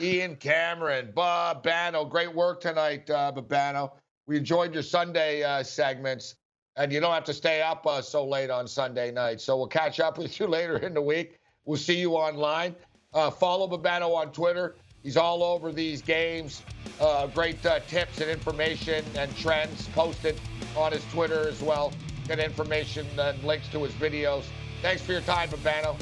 [0.00, 2.08] Ian Cameron, Babano.
[2.08, 3.92] Great work tonight, uh, Babano.
[4.26, 6.36] We enjoyed your Sunday uh, segments,
[6.76, 9.40] and you don't have to stay up uh, so late on Sunday night.
[9.40, 11.38] So we'll catch up with you later in the week.
[11.64, 12.74] We'll see you online.
[13.12, 14.76] Uh, follow Babano on Twitter.
[15.04, 16.62] He's all over these games.
[16.98, 20.40] Uh, great uh, tips and information and trends posted
[20.76, 21.92] on his Twitter as well.
[22.26, 24.44] Get information and links to his videos.
[24.80, 25.94] Thanks for your time, Babano.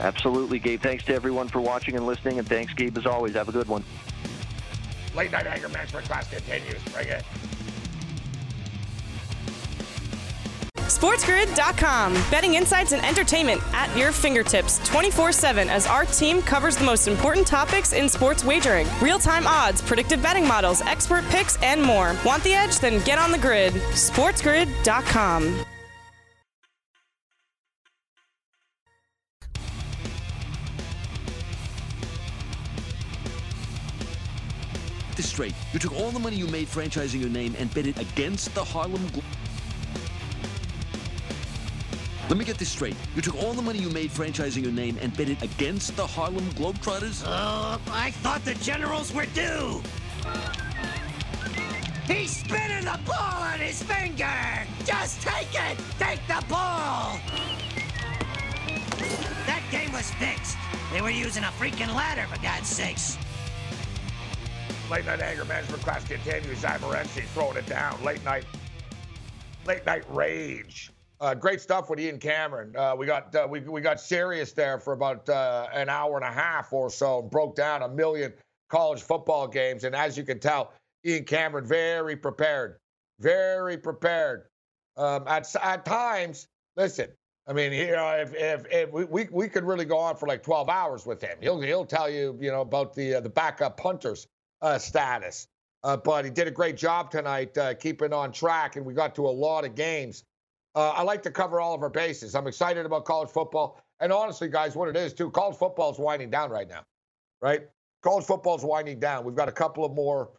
[0.00, 0.80] Absolutely, Gabe.
[0.80, 3.34] Thanks to everyone for watching and listening, and thanks, Gabe, as always.
[3.34, 3.84] Have a good one.
[5.14, 6.82] Late night anger management class continues.
[6.94, 7.24] Bring it.
[10.98, 12.12] SportsGrid.com.
[12.28, 17.06] Betting insights and entertainment at your fingertips 24 7 as our team covers the most
[17.06, 22.16] important topics in sports wagering real time odds, predictive betting models, expert picks, and more.
[22.24, 22.80] Want the edge?
[22.80, 23.74] Then get on the grid.
[23.74, 25.64] SportsGrid.com.
[35.14, 35.54] This straight.
[35.72, 38.64] You took all the money you made franchising your name and bet it against the
[38.64, 39.06] Harlem.
[42.28, 42.94] Let me get this straight.
[43.16, 46.06] You took all the money you made franchising your name and bet it against the
[46.06, 47.22] Harlem Globetrotters?
[47.26, 49.82] Oh, I thought the generals were due.
[52.06, 54.28] He's spinning the ball on his finger.
[54.84, 55.78] Just take it.
[55.98, 57.18] Take the ball.
[59.46, 60.58] That game was fixed.
[60.92, 63.16] They were using a freaking ladder, for God's sakes.
[64.90, 66.62] Late night anger management class continues.
[66.62, 68.02] I'm Morency throwing it down.
[68.04, 68.44] Late night,
[69.66, 70.90] late night rage.
[71.20, 72.74] Uh, great stuff with Ian Cameron.
[72.76, 76.24] Uh, we got uh, we, we got serious there for about uh, an hour and
[76.24, 77.20] a half or so.
[77.20, 78.32] and Broke down a million
[78.68, 80.72] college football games, and as you can tell,
[81.04, 82.78] Ian Cameron very prepared,
[83.18, 84.44] very prepared.
[84.96, 87.08] Um, at at times, listen.
[87.48, 90.28] I mean, you know, if if, if we, we we could really go on for
[90.28, 91.38] like 12 hours with him.
[91.40, 94.28] He'll he'll tell you, you know, about the uh, the backup punters
[94.62, 95.48] uh, status.
[95.82, 99.14] Uh, but he did a great job tonight, uh, keeping on track, and we got
[99.14, 100.24] to a lot of games.
[100.74, 102.34] Uh, I like to cover all of our bases.
[102.34, 105.98] I'm excited about college football, and honestly, guys, what it is too, college football is
[105.98, 106.82] winding down right now,
[107.40, 107.62] right?
[108.02, 109.24] College football is winding down.
[109.24, 110.30] We've got a couple of more.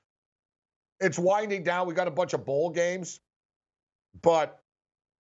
[0.99, 1.87] It's winding down.
[1.87, 3.19] We got a bunch of bowl games,
[4.21, 4.59] but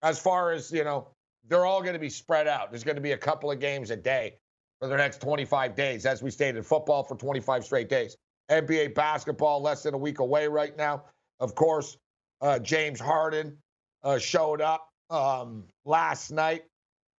[0.03, 1.09] as far as you know,
[1.47, 2.71] they're all going to be spread out.
[2.71, 4.37] There's going to be a couple of games a day
[4.79, 6.65] for the next 25 days, as we stated.
[6.65, 8.15] Football for 25 straight days.
[8.49, 11.03] NBA basketball less than a week away right now.
[11.39, 11.97] Of course,
[12.41, 13.57] uh, James Harden
[14.03, 16.63] uh, showed up um, last night,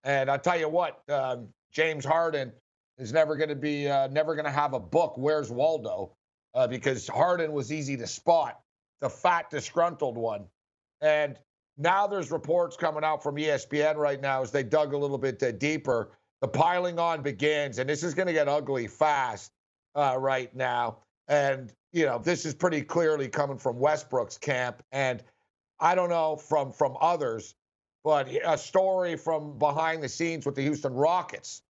[0.04, 2.52] and I tell you what, um, James Harden
[2.98, 5.14] is never going to be uh, never going to have a book.
[5.16, 6.12] Where's Waldo?
[6.54, 8.60] Uh, because Harden was easy to spot,
[9.00, 10.44] the fat disgruntled one,
[11.00, 11.38] and
[11.78, 15.42] now there's reports coming out from ESPN right now as they dug a little bit
[15.42, 16.10] uh, deeper.
[16.42, 19.52] The piling on begins, and this is going to get ugly fast
[19.94, 20.98] uh, right now.
[21.28, 24.82] And, you know, this is pretty clearly coming from Westbrook's camp.
[24.92, 25.22] And
[25.80, 27.54] I don't know from from others,
[28.04, 31.62] but a story from behind the scenes with the Houston Rockets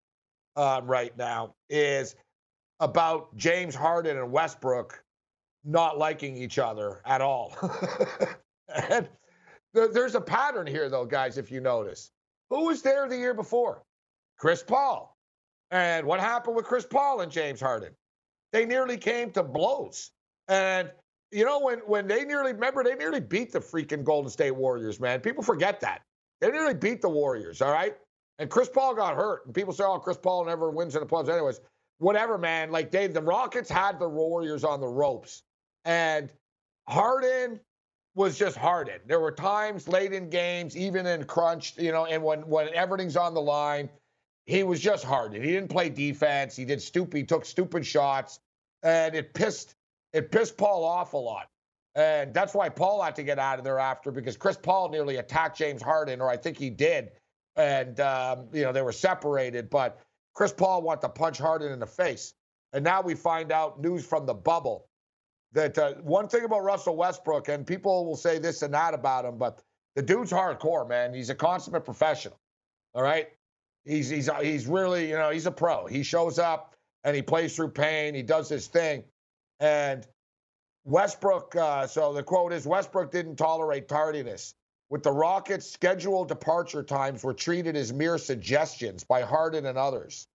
[0.57, 2.15] um, right now is
[2.81, 5.03] about James Harden and Westbrook
[5.65, 7.55] not liking each other at all.
[8.91, 9.09] and
[9.75, 12.11] there's a pattern here, though, guys, if you notice.
[12.49, 13.83] Who was there the year before?
[14.39, 15.17] Chris Paul.
[15.71, 17.93] And what happened with Chris Paul and James Harden?
[18.53, 20.11] They nearly came to blows.
[20.49, 20.91] And
[21.31, 24.99] you know, when when they nearly remember, they nearly beat the freaking Golden State Warriors,
[24.99, 25.21] man.
[25.21, 26.03] People forget that.
[26.41, 27.97] They nearly beat the Warriors, all right?
[28.39, 29.45] And Chris Paul got hurt.
[29.47, 31.29] And people say, oh, Chris Paul never wins in the playoffs.
[31.29, 31.61] Anyways,
[31.99, 32.71] whatever, man.
[32.71, 35.43] Like they the Rockets had the Warriors on the ropes.
[35.85, 36.33] And
[36.89, 37.61] Harden
[38.15, 39.01] was just Harden.
[39.07, 43.17] There were times late in games, even in crunch, you know, and when when everything's
[43.17, 43.89] on the line,
[44.47, 45.43] he was just Harden.
[45.43, 46.57] He didn't play defense.
[46.57, 47.17] He did stupid.
[47.17, 48.41] He took stupid shots,
[48.83, 49.75] and it pissed
[50.13, 51.49] it pissed Paul off a lot.
[51.95, 55.17] And that's why Paul had to get out of there after because Chris Paul nearly
[55.17, 57.11] attacked James Harden, or I think he did.
[57.57, 60.01] And, um, you know, they were separated, but
[60.35, 62.35] Chris Paul wanted to punch Harden in the face.
[62.73, 64.87] And now we find out news from the bubble
[65.53, 69.25] that uh, one thing about Russell Westbrook, and people will say this and that about
[69.25, 69.61] him, but
[69.97, 71.13] the dude's hardcore, man.
[71.13, 72.39] He's a consummate professional.
[72.95, 73.29] All right.
[73.85, 75.87] He's, he's, he's really, you know, he's a pro.
[75.87, 78.15] He shows up and he plays through pain.
[78.15, 79.03] He does his thing.
[79.59, 80.07] And
[80.91, 84.55] Westbrook, uh, so the quote is Westbrook didn't tolerate tardiness.
[84.89, 90.27] With the Rockets, scheduled departure times were treated as mere suggestions by Harden and others.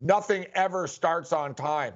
[0.00, 1.94] Nothing ever starts on time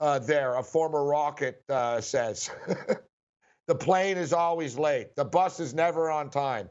[0.00, 2.50] uh, there, a former Rocket uh, says.
[3.68, 5.14] the plane is always late.
[5.14, 6.68] The bus is never on time.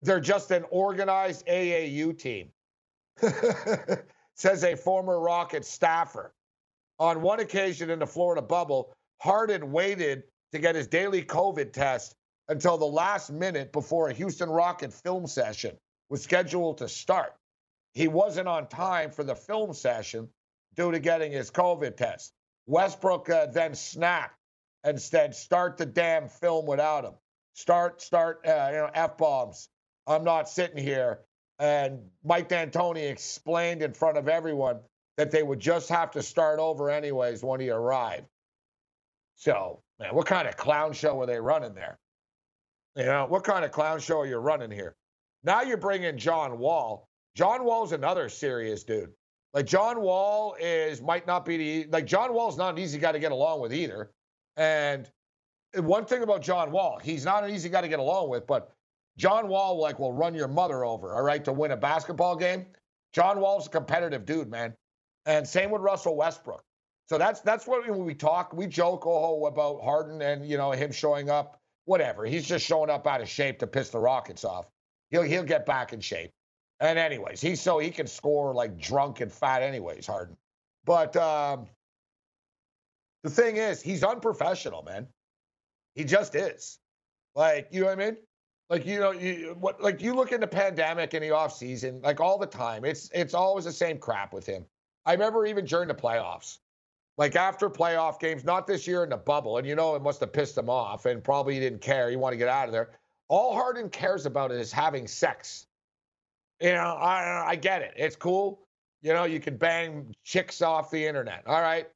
[0.00, 2.50] They're just an organized AAU team,
[4.36, 6.34] says a former Rocket staffer.
[7.00, 12.16] On one occasion in the Florida bubble, Harden waited to get his daily COVID test
[12.48, 15.76] until the last minute before a Houston Rocket film session
[16.10, 17.32] was scheduled to start.
[17.94, 20.28] He wasn't on time for the film session
[20.74, 22.32] due to getting his COVID test.
[22.66, 24.36] Westbrook uh, then snapped
[24.82, 27.14] and said, "Start the damn film without him.
[27.54, 29.68] Start, start, uh, you know, f bombs.
[30.04, 31.20] I'm not sitting here."
[31.60, 34.80] And Mike D'Antoni explained in front of everyone
[35.16, 38.26] that they would just have to start over anyways when he arrived.
[39.42, 41.98] So, man, what kind of clown show are they running there?
[42.94, 44.94] You know, what kind of clown show are you running here?
[45.42, 47.08] Now you're bringing John Wall.
[47.34, 49.10] John Wall's another serious dude.
[49.52, 53.10] Like John Wall is might not be the like John Wall's not an easy guy
[53.10, 54.12] to get along with either.
[54.56, 55.10] And
[55.74, 58.70] one thing about John Wall, he's not an easy guy to get along with, but
[59.18, 62.66] John Wall like will run your mother over, all right, to win a basketball game.
[63.12, 64.72] John Wall's a competitive dude, man.
[65.26, 66.62] And same with Russell Westbrook.
[67.08, 70.70] So that's that's what when we talk, we joke oh about Harden and you know
[70.72, 72.24] him showing up, whatever.
[72.24, 74.66] He's just showing up out of shape to piss the Rockets off.
[75.10, 76.30] He'll he'll get back in shape.
[76.80, 80.36] And anyways, he's so he can score like drunk and fat anyways, Harden.
[80.84, 81.66] But um,
[83.22, 85.06] the thing is, he's unprofessional, man.
[85.94, 86.78] He just is.
[87.34, 88.16] Like, you know what I mean?
[88.68, 92.00] Like, you know, you what like you look in the pandemic in the off season,
[92.02, 92.84] like all the time.
[92.84, 94.64] It's it's always the same crap with him.
[95.04, 96.58] I remember even during the playoffs.
[97.18, 100.20] Like after playoff games, not this year in the bubble, and you know it must
[100.20, 102.10] have pissed him off, and probably he didn't care.
[102.10, 102.90] He wanted to get out of there.
[103.28, 105.66] All Harden cares about is having sex
[106.62, 107.92] you know, I I get it.
[107.96, 108.60] It's cool.
[109.02, 111.42] You know, you can bang chicks off the internet.
[111.46, 111.88] All right.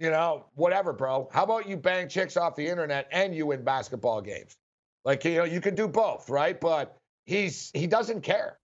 [0.00, 1.28] You know, whatever, bro.
[1.32, 4.56] How about you bang chicks off the internet and you win basketball games?
[5.04, 6.60] Like, you know, you can do both, right?
[6.60, 6.96] But
[7.26, 8.58] he's he doesn't care.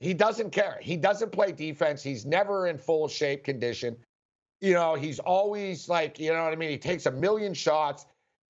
[0.00, 0.78] He doesn't care.
[0.82, 2.02] He doesn't play defense.
[2.02, 3.96] He's never in full shape condition.
[4.60, 6.70] You know, he's always like, you know what I mean?
[6.70, 8.06] He takes a million shots.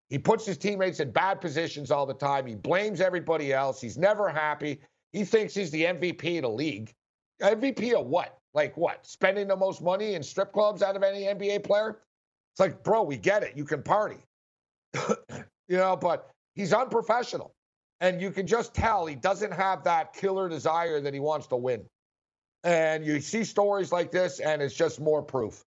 [0.09, 2.47] He puts his teammates in bad positions all the time.
[2.47, 3.81] He blames everybody else.
[3.81, 4.81] He's never happy.
[5.13, 6.95] He thinks he's the MVP of the league.
[7.43, 8.39] MVP of what?
[8.55, 9.07] Like what?
[9.07, 12.01] Spending the most money in strip clubs out of any NBA player?
[12.53, 13.57] It's like, bro, we get it.
[13.57, 14.17] You can party.
[14.95, 17.53] you know, but he's unprofessional.
[18.01, 21.57] And you can just tell he doesn't have that killer desire that he wants to
[21.57, 21.85] win.
[22.65, 25.65] And you see stories like this, and it's just more proof.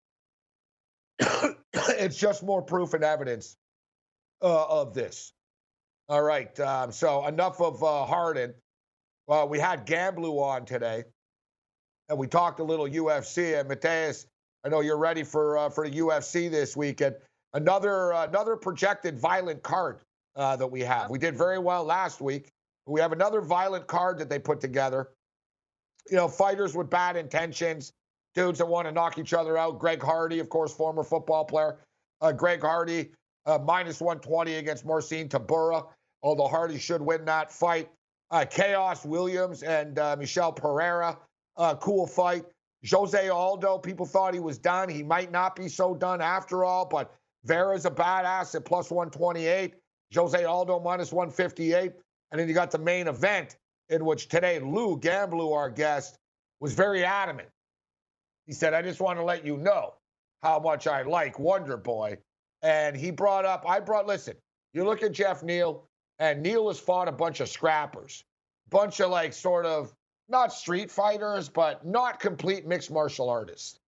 [1.72, 3.56] it's just more proof and evidence
[4.42, 5.32] uh, of this.
[6.08, 6.58] All right.
[6.60, 8.54] Um, so enough of uh, Harden.
[9.26, 11.04] Well, we had Gamblu on today,
[12.08, 13.58] and we talked a little UFC.
[13.58, 14.26] And Mateus,
[14.64, 17.16] I know you're ready for uh, for the UFC this weekend.
[17.52, 20.00] Another uh, another projected violent card
[20.36, 21.10] uh, that we have.
[21.10, 22.48] We did very well last week.
[22.86, 25.10] We have another violent card that they put together.
[26.10, 27.92] You know, fighters with bad intentions,
[28.34, 29.78] dudes that want to knock each other out.
[29.78, 31.78] Greg Hardy, of course, former football player.
[32.20, 33.10] Uh, Greg Hardy
[33.46, 35.86] uh, minus 120 against Marcin Tybura,
[36.22, 37.88] although Hardy should win that fight.
[38.30, 41.18] Uh, Khaos Williams and uh, Michel Pereira,
[41.56, 42.44] uh, cool fight.
[42.88, 44.88] Jose Aldo, people thought he was done.
[44.88, 47.14] He might not be so done after all, but
[47.44, 49.74] Vera's a badass at plus 128.
[50.14, 51.92] Jose Aldo minus 158.
[52.30, 53.56] And then you got the main event
[53.88, 56.18] in which today Lou Gamblu, our guest,
[56.60, 57.48] was very adamant.
[58.48, 59.94] He said, I just want to let you know
[60.42, 62.16] how much I like Wonder Boy.
[62.62, 64.36] And he brought up, I brought, listen,
[64.72, 65.84] you look at Geoff Neal,
[66.18, 68.24] and Neal has fought a bunch of scrappers,
[68.70, 69.92] bunch of like sort of
[70.30, 73.78] not street fighters, but not complete mixed martial artists.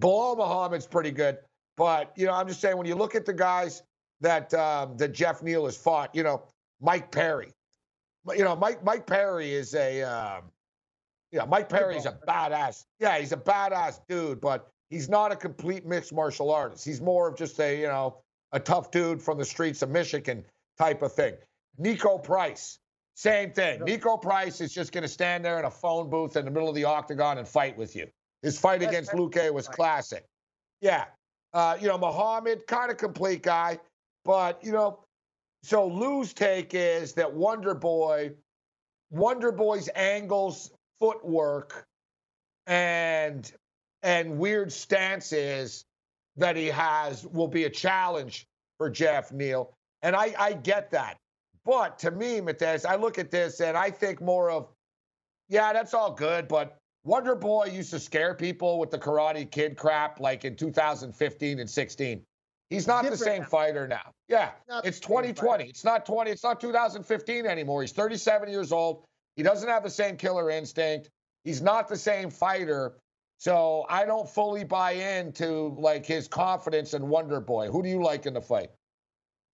[0.00, 1.36] Belal Muhammad's pretty good,
[1.76, 3.82] but you know, I'm just saying when you look at the guys
[4.22, 6.42] that um, that Geoff Neal has fought, you know,
[6.80, 7.52] Mike Perry,
[8.34, 10.44] you know, Mike Mike Perry is a, um,
[11.36, 12.86] yeah, Mike Perry's a badass.
[12.98, 16.82] Yeah, he's a badass dude, but he's not a complete mixed martial artist.
[16.82, 18.16] He's more of just a, you know,
[18.52, 20.44] a tough dude from the streets of Michigan
[20.78, 21.34] type of thing.
[21.78, 22.78] Niko Price,
[23.16, 23.80] same thing.
[23.80, 26.70] Niko Price is just going to stand there in a phone booth in the middle
[26.70, 28.06] of the octagon and fight with you.
[28.40, 30.24] His fight That's against Luque was classic.
[30.80, 31.04] Yeah.
[31.52, 33.78] Uh, you know, Muhammad, kind of complete guy.
[34.24, 35.00] But, you know,
[35.62, 38.32] so Lou's take is that Wonder Boy,
[39.10, 40.70] Wonder Boy's angles,
[41.00, 41.86] footwork,
[42.66, 43.50] and
[44.02, 45.84] and weird stances
[46.36, 48.46] that he has will be a challenge
[48.78, 49.72] for Geoff Neal.
[50.02, 51.16] And I, I get that.
[51.64, 54.68] But to me, Mateus, I look at this and I think more of,
[55.48, 59.76] yeah, that's all good, but Wonder Boy used to scare people with the Karate Kid
[59.76, 62.22] crap like in 2015 and 16.
[62.68, 63.48] He's not the same now.
[63.48, 64.12] fighter now.
[64.28, 65.64] Yeah, not it's 2020.
[65.64, 66.30] It's not 20.
[66.32, 67.82] It's not 2015 anymore.
[67.82, 69.04] He's 37 years old.
[69.36, 71.10] He doesn't have the same killer instinct.
[71.44, 72.96] He's not the same fighter
[73.38, 77.68] So I don't fully buy into like his confidence in Wonder Boy.
[77.68, 78.70] Who do you like in the fight?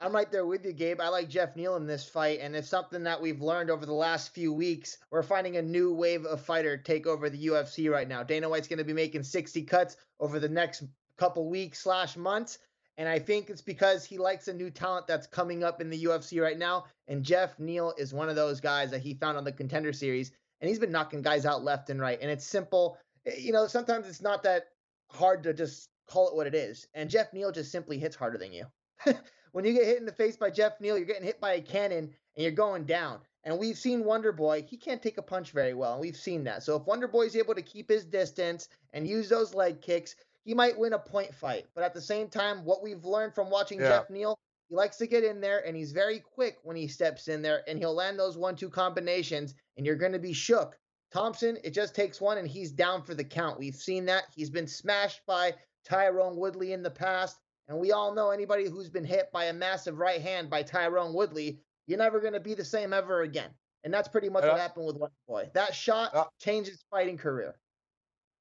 [0.01, 1.01] I'm right there with you, Gabe.
[1.01, 3.93] I like Geoff Neal in this fight, and it's something that we've learned over the
[3.93, 4.99] last few weeks.
[5.13, 8.25] We're finding a new wave of fighter take over the UFC right now.
[8.25, 10.85] Dana White's going to be making 60 cuts over the next
[11.19, 12.59] couple weeks slash months,
[12.99, 16.05] and I think it's because he likes a new talent that's coming up in the
[16.05, 16.85] UFC right now.
[17.09, 20.33] And Geoff Neal is one of those guys that he found on the Contender Series,
[20.61, 22.19] and he's been knocking guys out left and right.
[22.21, 22.99] And it's simple.
[23.27, 24.67] Eh, you know, sometimes it's not that
[25.11, 26.87] hard to just call it what it is.
[26.95, 28.67] And Geoff Neal just simply hits harder than you.
[29.53, 31.61] when you get hit in the face by Geoff Neal, you're getting hit by a
[31.61, 33.21] cannon and you're going down.
[33.45, 36.45] And we've seen Wonder Boy, he can't take a punch very well, and we've seen
[36.45, 36.63] that.
[36.63, 40.15] So if Wonder Boy is able to keep his distance and use those leg kicks,
[40.45, 41.67] he might win a point fight.
[41.75, 43.89] But at the same time, what we've learned from watching yeah.
[43.89, 44.39] Geoff Neal,
[44.69, 47.63] he likes to get in there and he's very quick when he steps in there
[47.69, 50.77] and he'll land those one two combinations and you're going to be shook.
[51.13, 53.59] Thompson, it just takes one and he's down for the count.
[53.59, 54.25] We've seen that.
[54.35, 55.55] He's been smashed by
[55.89, 57.39] Tyron Woodley in the past.
[57.69, 61.15] And we all know anybody who's been hit by a massive right hand by Tyron
[61.15, 63.51] Woodley, you're never going to be the same ever again.
[63.85, 65.51] And that's pretty much uh, what happened with Wonder Boy.
[65.55, 67.57] That shot uh, changed his fighting career.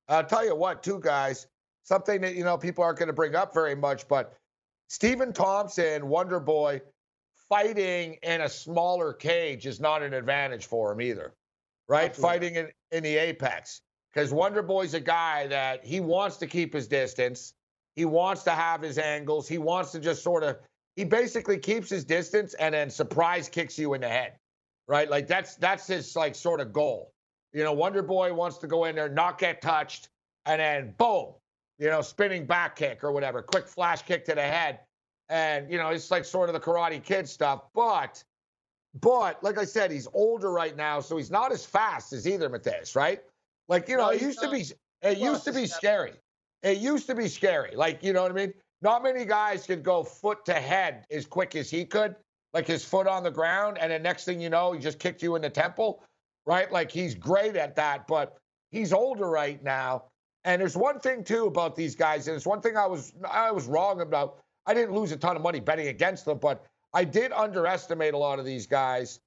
[0.08, 1.48] I'll tell you what, two guys,
[1.84, 4.38] something that, you know, people aren't going to bring up very much, but
[4.90, 6.82] Stephen Thompson, Wonder Boy,
[7.50, 11.34] fighting in a smaller cage is not an advantage for him either,
[11.88, 12.10] right?
[12.10, 12.40] Absolutely.
[12.40, 13.82] Fighting in, in the apex.
[14.14, 17.54] Because Wonder Boy's a guy that he wants to keep his distance.
[17.96, 19.48] He wants to have his angles.
[19.48, 20.58] He wants to just sort of,
[20.98, 24.34] he basically keeps his distance and then surprise kicks you in the head,
[24.88, 25.10] right?
[25.10, 27.14] Like that's that's his like sort of goal.
[27.54, 30.10] You know, Wonder Boy wants to go in there, not get touched,
[30.46, 31.34] and then boom,
[31.82, 34.82] you know, spinning back kick or whatever, quick flash kick to the head.
[35.30, 37.64] And, you know, it's like sort of the Karate Kid stuff.
[37.74, 38.24] But,
[39.02, 42.50] but like I said, he's older right now, so he's not as fast as either
[42.50, 43.22] Mateus, right?
[43.68, 44.52] Like, you know, no, it used not.
[44.52, 44.66] to be
[45.02, 46.14] it used to be scary.
[46.62, 47.76] It used to be scary.
[47.76, 48.54] Like, you know what I mean?
[48.84, 52.16] Not many guys could go foot to head as quick as he could,
[52.54, 53.80] like his foot on the ground.
[53.80, 56.04] And the next thing you know, he just kicked you in the temple,
[56.46, 56.72] right?
[56.72, 58.38] Like he's great at that, but
[58.70, 60.04] he's older right now.
[60.44, 63.52] And there's one thing too about these guys, and it's one thing I was I
[63.52, 64.40] was wrong about.
[64.66, 68.18] I didn't lose a ton of money betting against them, but I did underestimate a
[68.18, 69.20] lot of these guys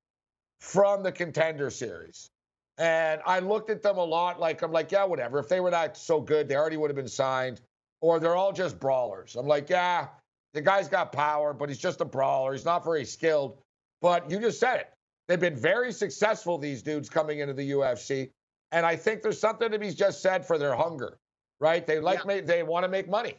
[0.61, 2.31] from the contender series.
[2.79, 5.39] And I looked at them a lot like, I'm like, yeah, whatever.
[5.39, 7.61] If they were not so good, they already would have been signed.
[8.01, 9.37] Or they're all just brawlers.
[9.37, 10.09] I'm like, yeah,
[10.53, 12.53] the guy's got power, but he's just a brawler.
[12.53, 13.59] He's not very skilled.
[14.03, 14.93] But you just said it.
[15.27, 18.31] They've been very successful, these dudes coming into the UFC.
[18.75, 21.19] And I think there's something to be just said for their hunger,
[21.61, 21.87] right?
[21.87, 22.41] They like, yeah.
[22.41, 23.35] they want to make money.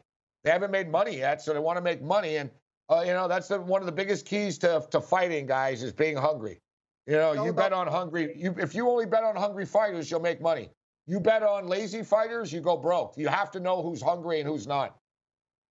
[0.46, 2.38] They haven't made money yet, so they want to make money.
[2.38, 2.50] And,
[2.90, 5.92] uh, you know, that's the, one of the biggest keys to, to fighting, guys, is
[5.92, 6.62] being hungry.
[7.06, 8.34] You know, you bet on hungry.
[8.38, 10.70] You, if you only bet on hungry fighters, you'll make money.
[11.06, 13.16] You bet on lazy fighters, you go broke.
[13.18, 14.96] You have to know who's hungry and who's not.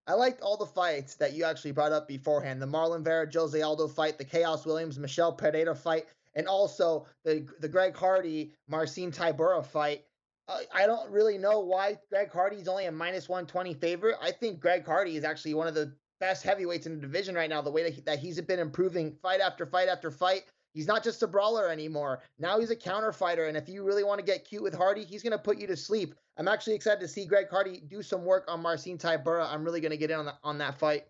[0.07, 2.61] I liked all the fights that you actually brought up beforehand.
[2.61, 6.05] The Marlon Vera, Jose Aldo fight, the Khaos Williams, Michel Pereira fight,
[6.35, 10.03] and also the the Greg Hardy, Marcin Tybura fight.
[10.47, 14.15] Uh, I don't really know why Greg Hardy is only a minus 120 favorite.
[14.21, 17.49] I think Greg Hardy is actually one of the best heavyweights in the division right
[17.49, 17.61] now.
[17.61, 20.43] The way that, he, that he's been improving fight after fight after fight.
[20.73, 22.23] He's not just a brawler anymore.
[22.39, 23.45] Now he's a counter fighter.
[23.45, 25.67] And if you really want to get cute with Hardy, he's going to put you
[25.67, 26.15] to sleep.
[26.37, 29.47] I'm actually excited to see Greg Hardy do some work on Marcin Tybura.
[29.47, 31.05] I'm really going to get in on, the, on that fight.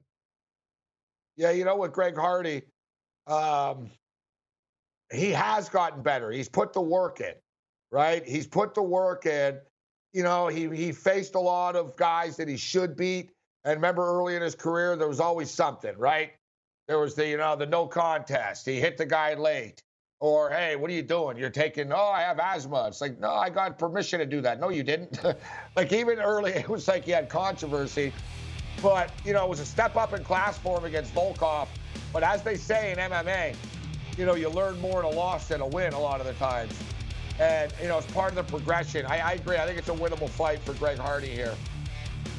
[1.37, 2.63] Yeah, you know what, Greg Hardy,
[3.25, 3.89] um,
[5.11, 6.31] he has gotten better.
[6.31, 7.33] He's put the work in,
[7.91, 8.25] right?
[8.25, 9.59] He's put the work in.
[10.13, 13.31] You know, he he faced a lot of guys that he should beat.
[13.65, 16.31] And remember, early in his career, there was always something, right?
[16.87, 18.65] There was the, you know, the no contest.
[18.65, 19.81] He hit the guy late.
[20.19, 21.37] Or, hey, what are you doing?
[21.37, 22.87] You're taking, oh, I have asthma.
[22.87, 24.59] It's like, no, I got permission to do that.
[24.59, 25.19] No, you didn't.
[25.75, 28.13] like, even early, it was like he had controversy.
[28.81, 31.67] But, you know, it was a step up in class for him against Volkov.
[32.11, 33.55] But as they say in MMA,
[34.17, 36.33] you know, you learn more in a loss than a win a lot of the
[36.33, 36.73] times.
[37.39, 39.05] And, you know, it's part of the progression.
[39.05, 39.57] I, I agree.
[39.57, 41.55] I think it's a winnable fight for Greg Hardy here.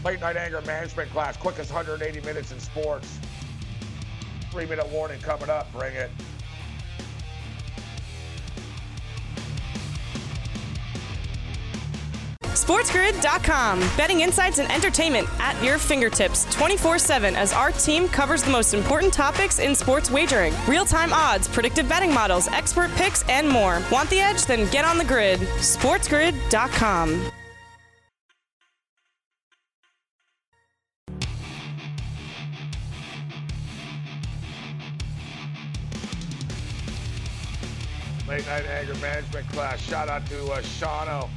[0.05, 3.18] Late night anger management class, quickest 180 minutes in sports.
[4.51, 5.72] Three minute warning coming up.
[5.72, 6.11] Bring it.
[12.64, 13.78] SportsGrid.com.
[13.94, 18.72] Betting insights and entertainment at your fingertips 24 7 as our team covers the most
[18.72, 23.82] important topics in sports wagering real time odds, predictive betting models, expert picks, and more.
[23.92, 24.46] Want the edge?
[24.46, 25.40] Then get on the grid.
[25.40, 27.30] SportsGrid.com.
[38.26, 39.78] Late night anger management class.
[39.80, 41.28] Shout out to uh, Shano.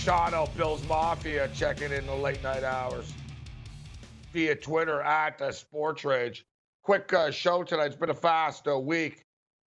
[0.00, 3.12] Shano, Bills Mafia, checking in the late night hours
[4.32, 6.46] via Twitter at uh, Sports Rage.
[6.82, 7.88] Quick uh, show tonight.
[7.88, 9.26] It's been a fast uh, week.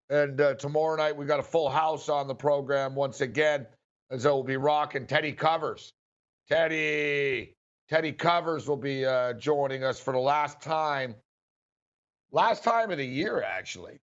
[0.09, 3.67] And uh, tomorrow night, we got a full house on the program once again.
[4.09, 5.93] And so we'll be rocking Teddy Covers.
[6.49, 7.55] Teddy,
[7.91, 11.15] Teddy Covers will be uh, joining us for the last time.
[12.31, 14.01] Last time of the year, actually.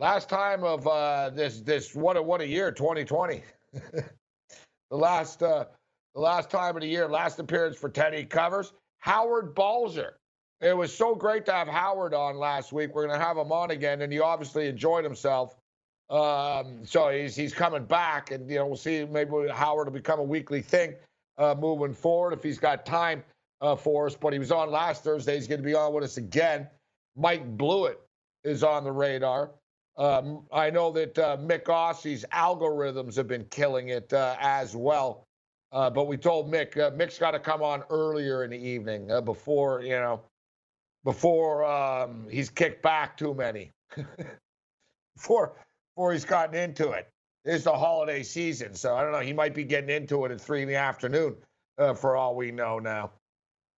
[0.00, 3.44] Last time of uh, this this what a what a year 2020.
[4.90, 5.64] the last uh,
[6.14, 8.72] the last time of the year, last appearance for Teddy Covers.
[8.98, 10.16] Howard Balzer.
[10.60, 12.94] It was so great to have Howard on last week.
[12.94, 15.56] We're going to have him on again, and he obviously enjoyed himself.
[16.10, 19.04] Um, so he's he's coming back, and you know we'll see.
[19.04, 20.94] Maybe Howard will become a weekly thing
[21.38, 23.22] uh, moving forward if he's got time
[23.60, 24.16] uh, for us.
[24.16, 25.36] But he was on last Thursday.
[25.36, 26.66] He's going to be on with us again.
[27.16, 28.00] Mike Blewett
[28.44, 29.50] is on the radar.
[30.00, 35.26] Um, I know that uh, Mick Ossie's algorithms have been killing it uh, as well.
[35.72, 39.10] Uh, but we told Mick, uh, Mick's got to come on earlier in the evening
[39.10, 40.22] uh, before, you know,
[41.04, 43.72] before um, he's kicked back too many,
[45.16, 45.52] before
[45.94, 47.06] before he's gotten into it.
[47.44, 49.20] It's the holiday season, so I don't know.
[49.20, 51.36] He might be getting into it at three in the afternoon,
[51.76, 53.10] uh, for all we know now.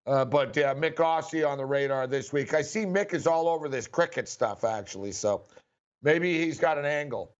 [0.05, 2.53] But Mick Ossie on the radar this week.
[2.53, 5.43] I see Mick is all over this cricket stuff actually, so
[6.01, 7.35] maybe he's got an angle.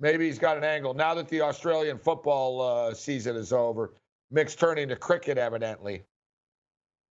[0.00, 0.94] Maybe he's got an angle.
[0.94, 3.94] Now that the Australian football uh, season is over,
[4.30, 6.04] Mick's turning to cricket evidently.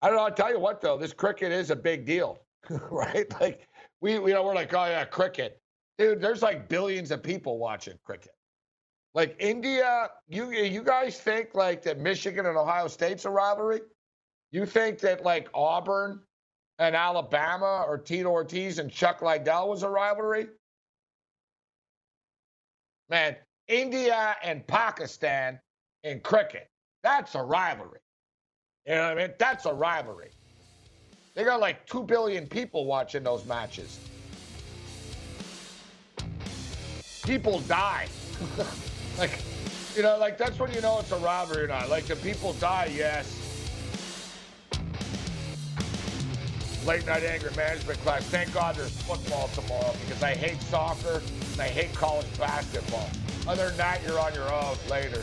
[0.02, 0.24] I don't know.
[0.24, 2.40] I'll tell you what, though, this cricket is a big deal,
[2.90, 3.26] right?
[3.40, 3.66] Like
[4.00, 5.60] we, you know, we're like, oh yeah, cricket,
[5.96, 6.20] dude.
[6.20, 8.32] There's like billions of people watching cricket.
[9.14, 13.80] Like India, you you guys think like that Michigan and Ohio State's a rivalry?
[14.50, 16.20] You think that like Auburn
[16.78, 20.48] and Alabama or Tito Ortiz and Chuck Liddell was a rivalry?
[23.08, 23.36] Man,
[23.68, 25.60] India and Pakistan
[26.02, 26.68] in cricket,
[27.02, 28.00] that's a rivalry.
[28.86, 29.34] You know what I mean?
[29.38, 30.30] That's a rivalry.
[31.34, 33.98] They got like 2 billion people watching those matches.
[37.24, 38.08] People die.
[39.18, 39.38] like,
[39.96, 41.88] you know, like that's when you know it's a rivalry or not.
[41.88, 43.43] Like, the people die, yes.
[46.86, 48.24] Late night anger management class.
[48.24, 51.22] Thank God there's football tomorrow because I hate soccer
[51.52, 53.08] and I hate college basketball.
[53.48, 55.22] Other than that, you're on your own later.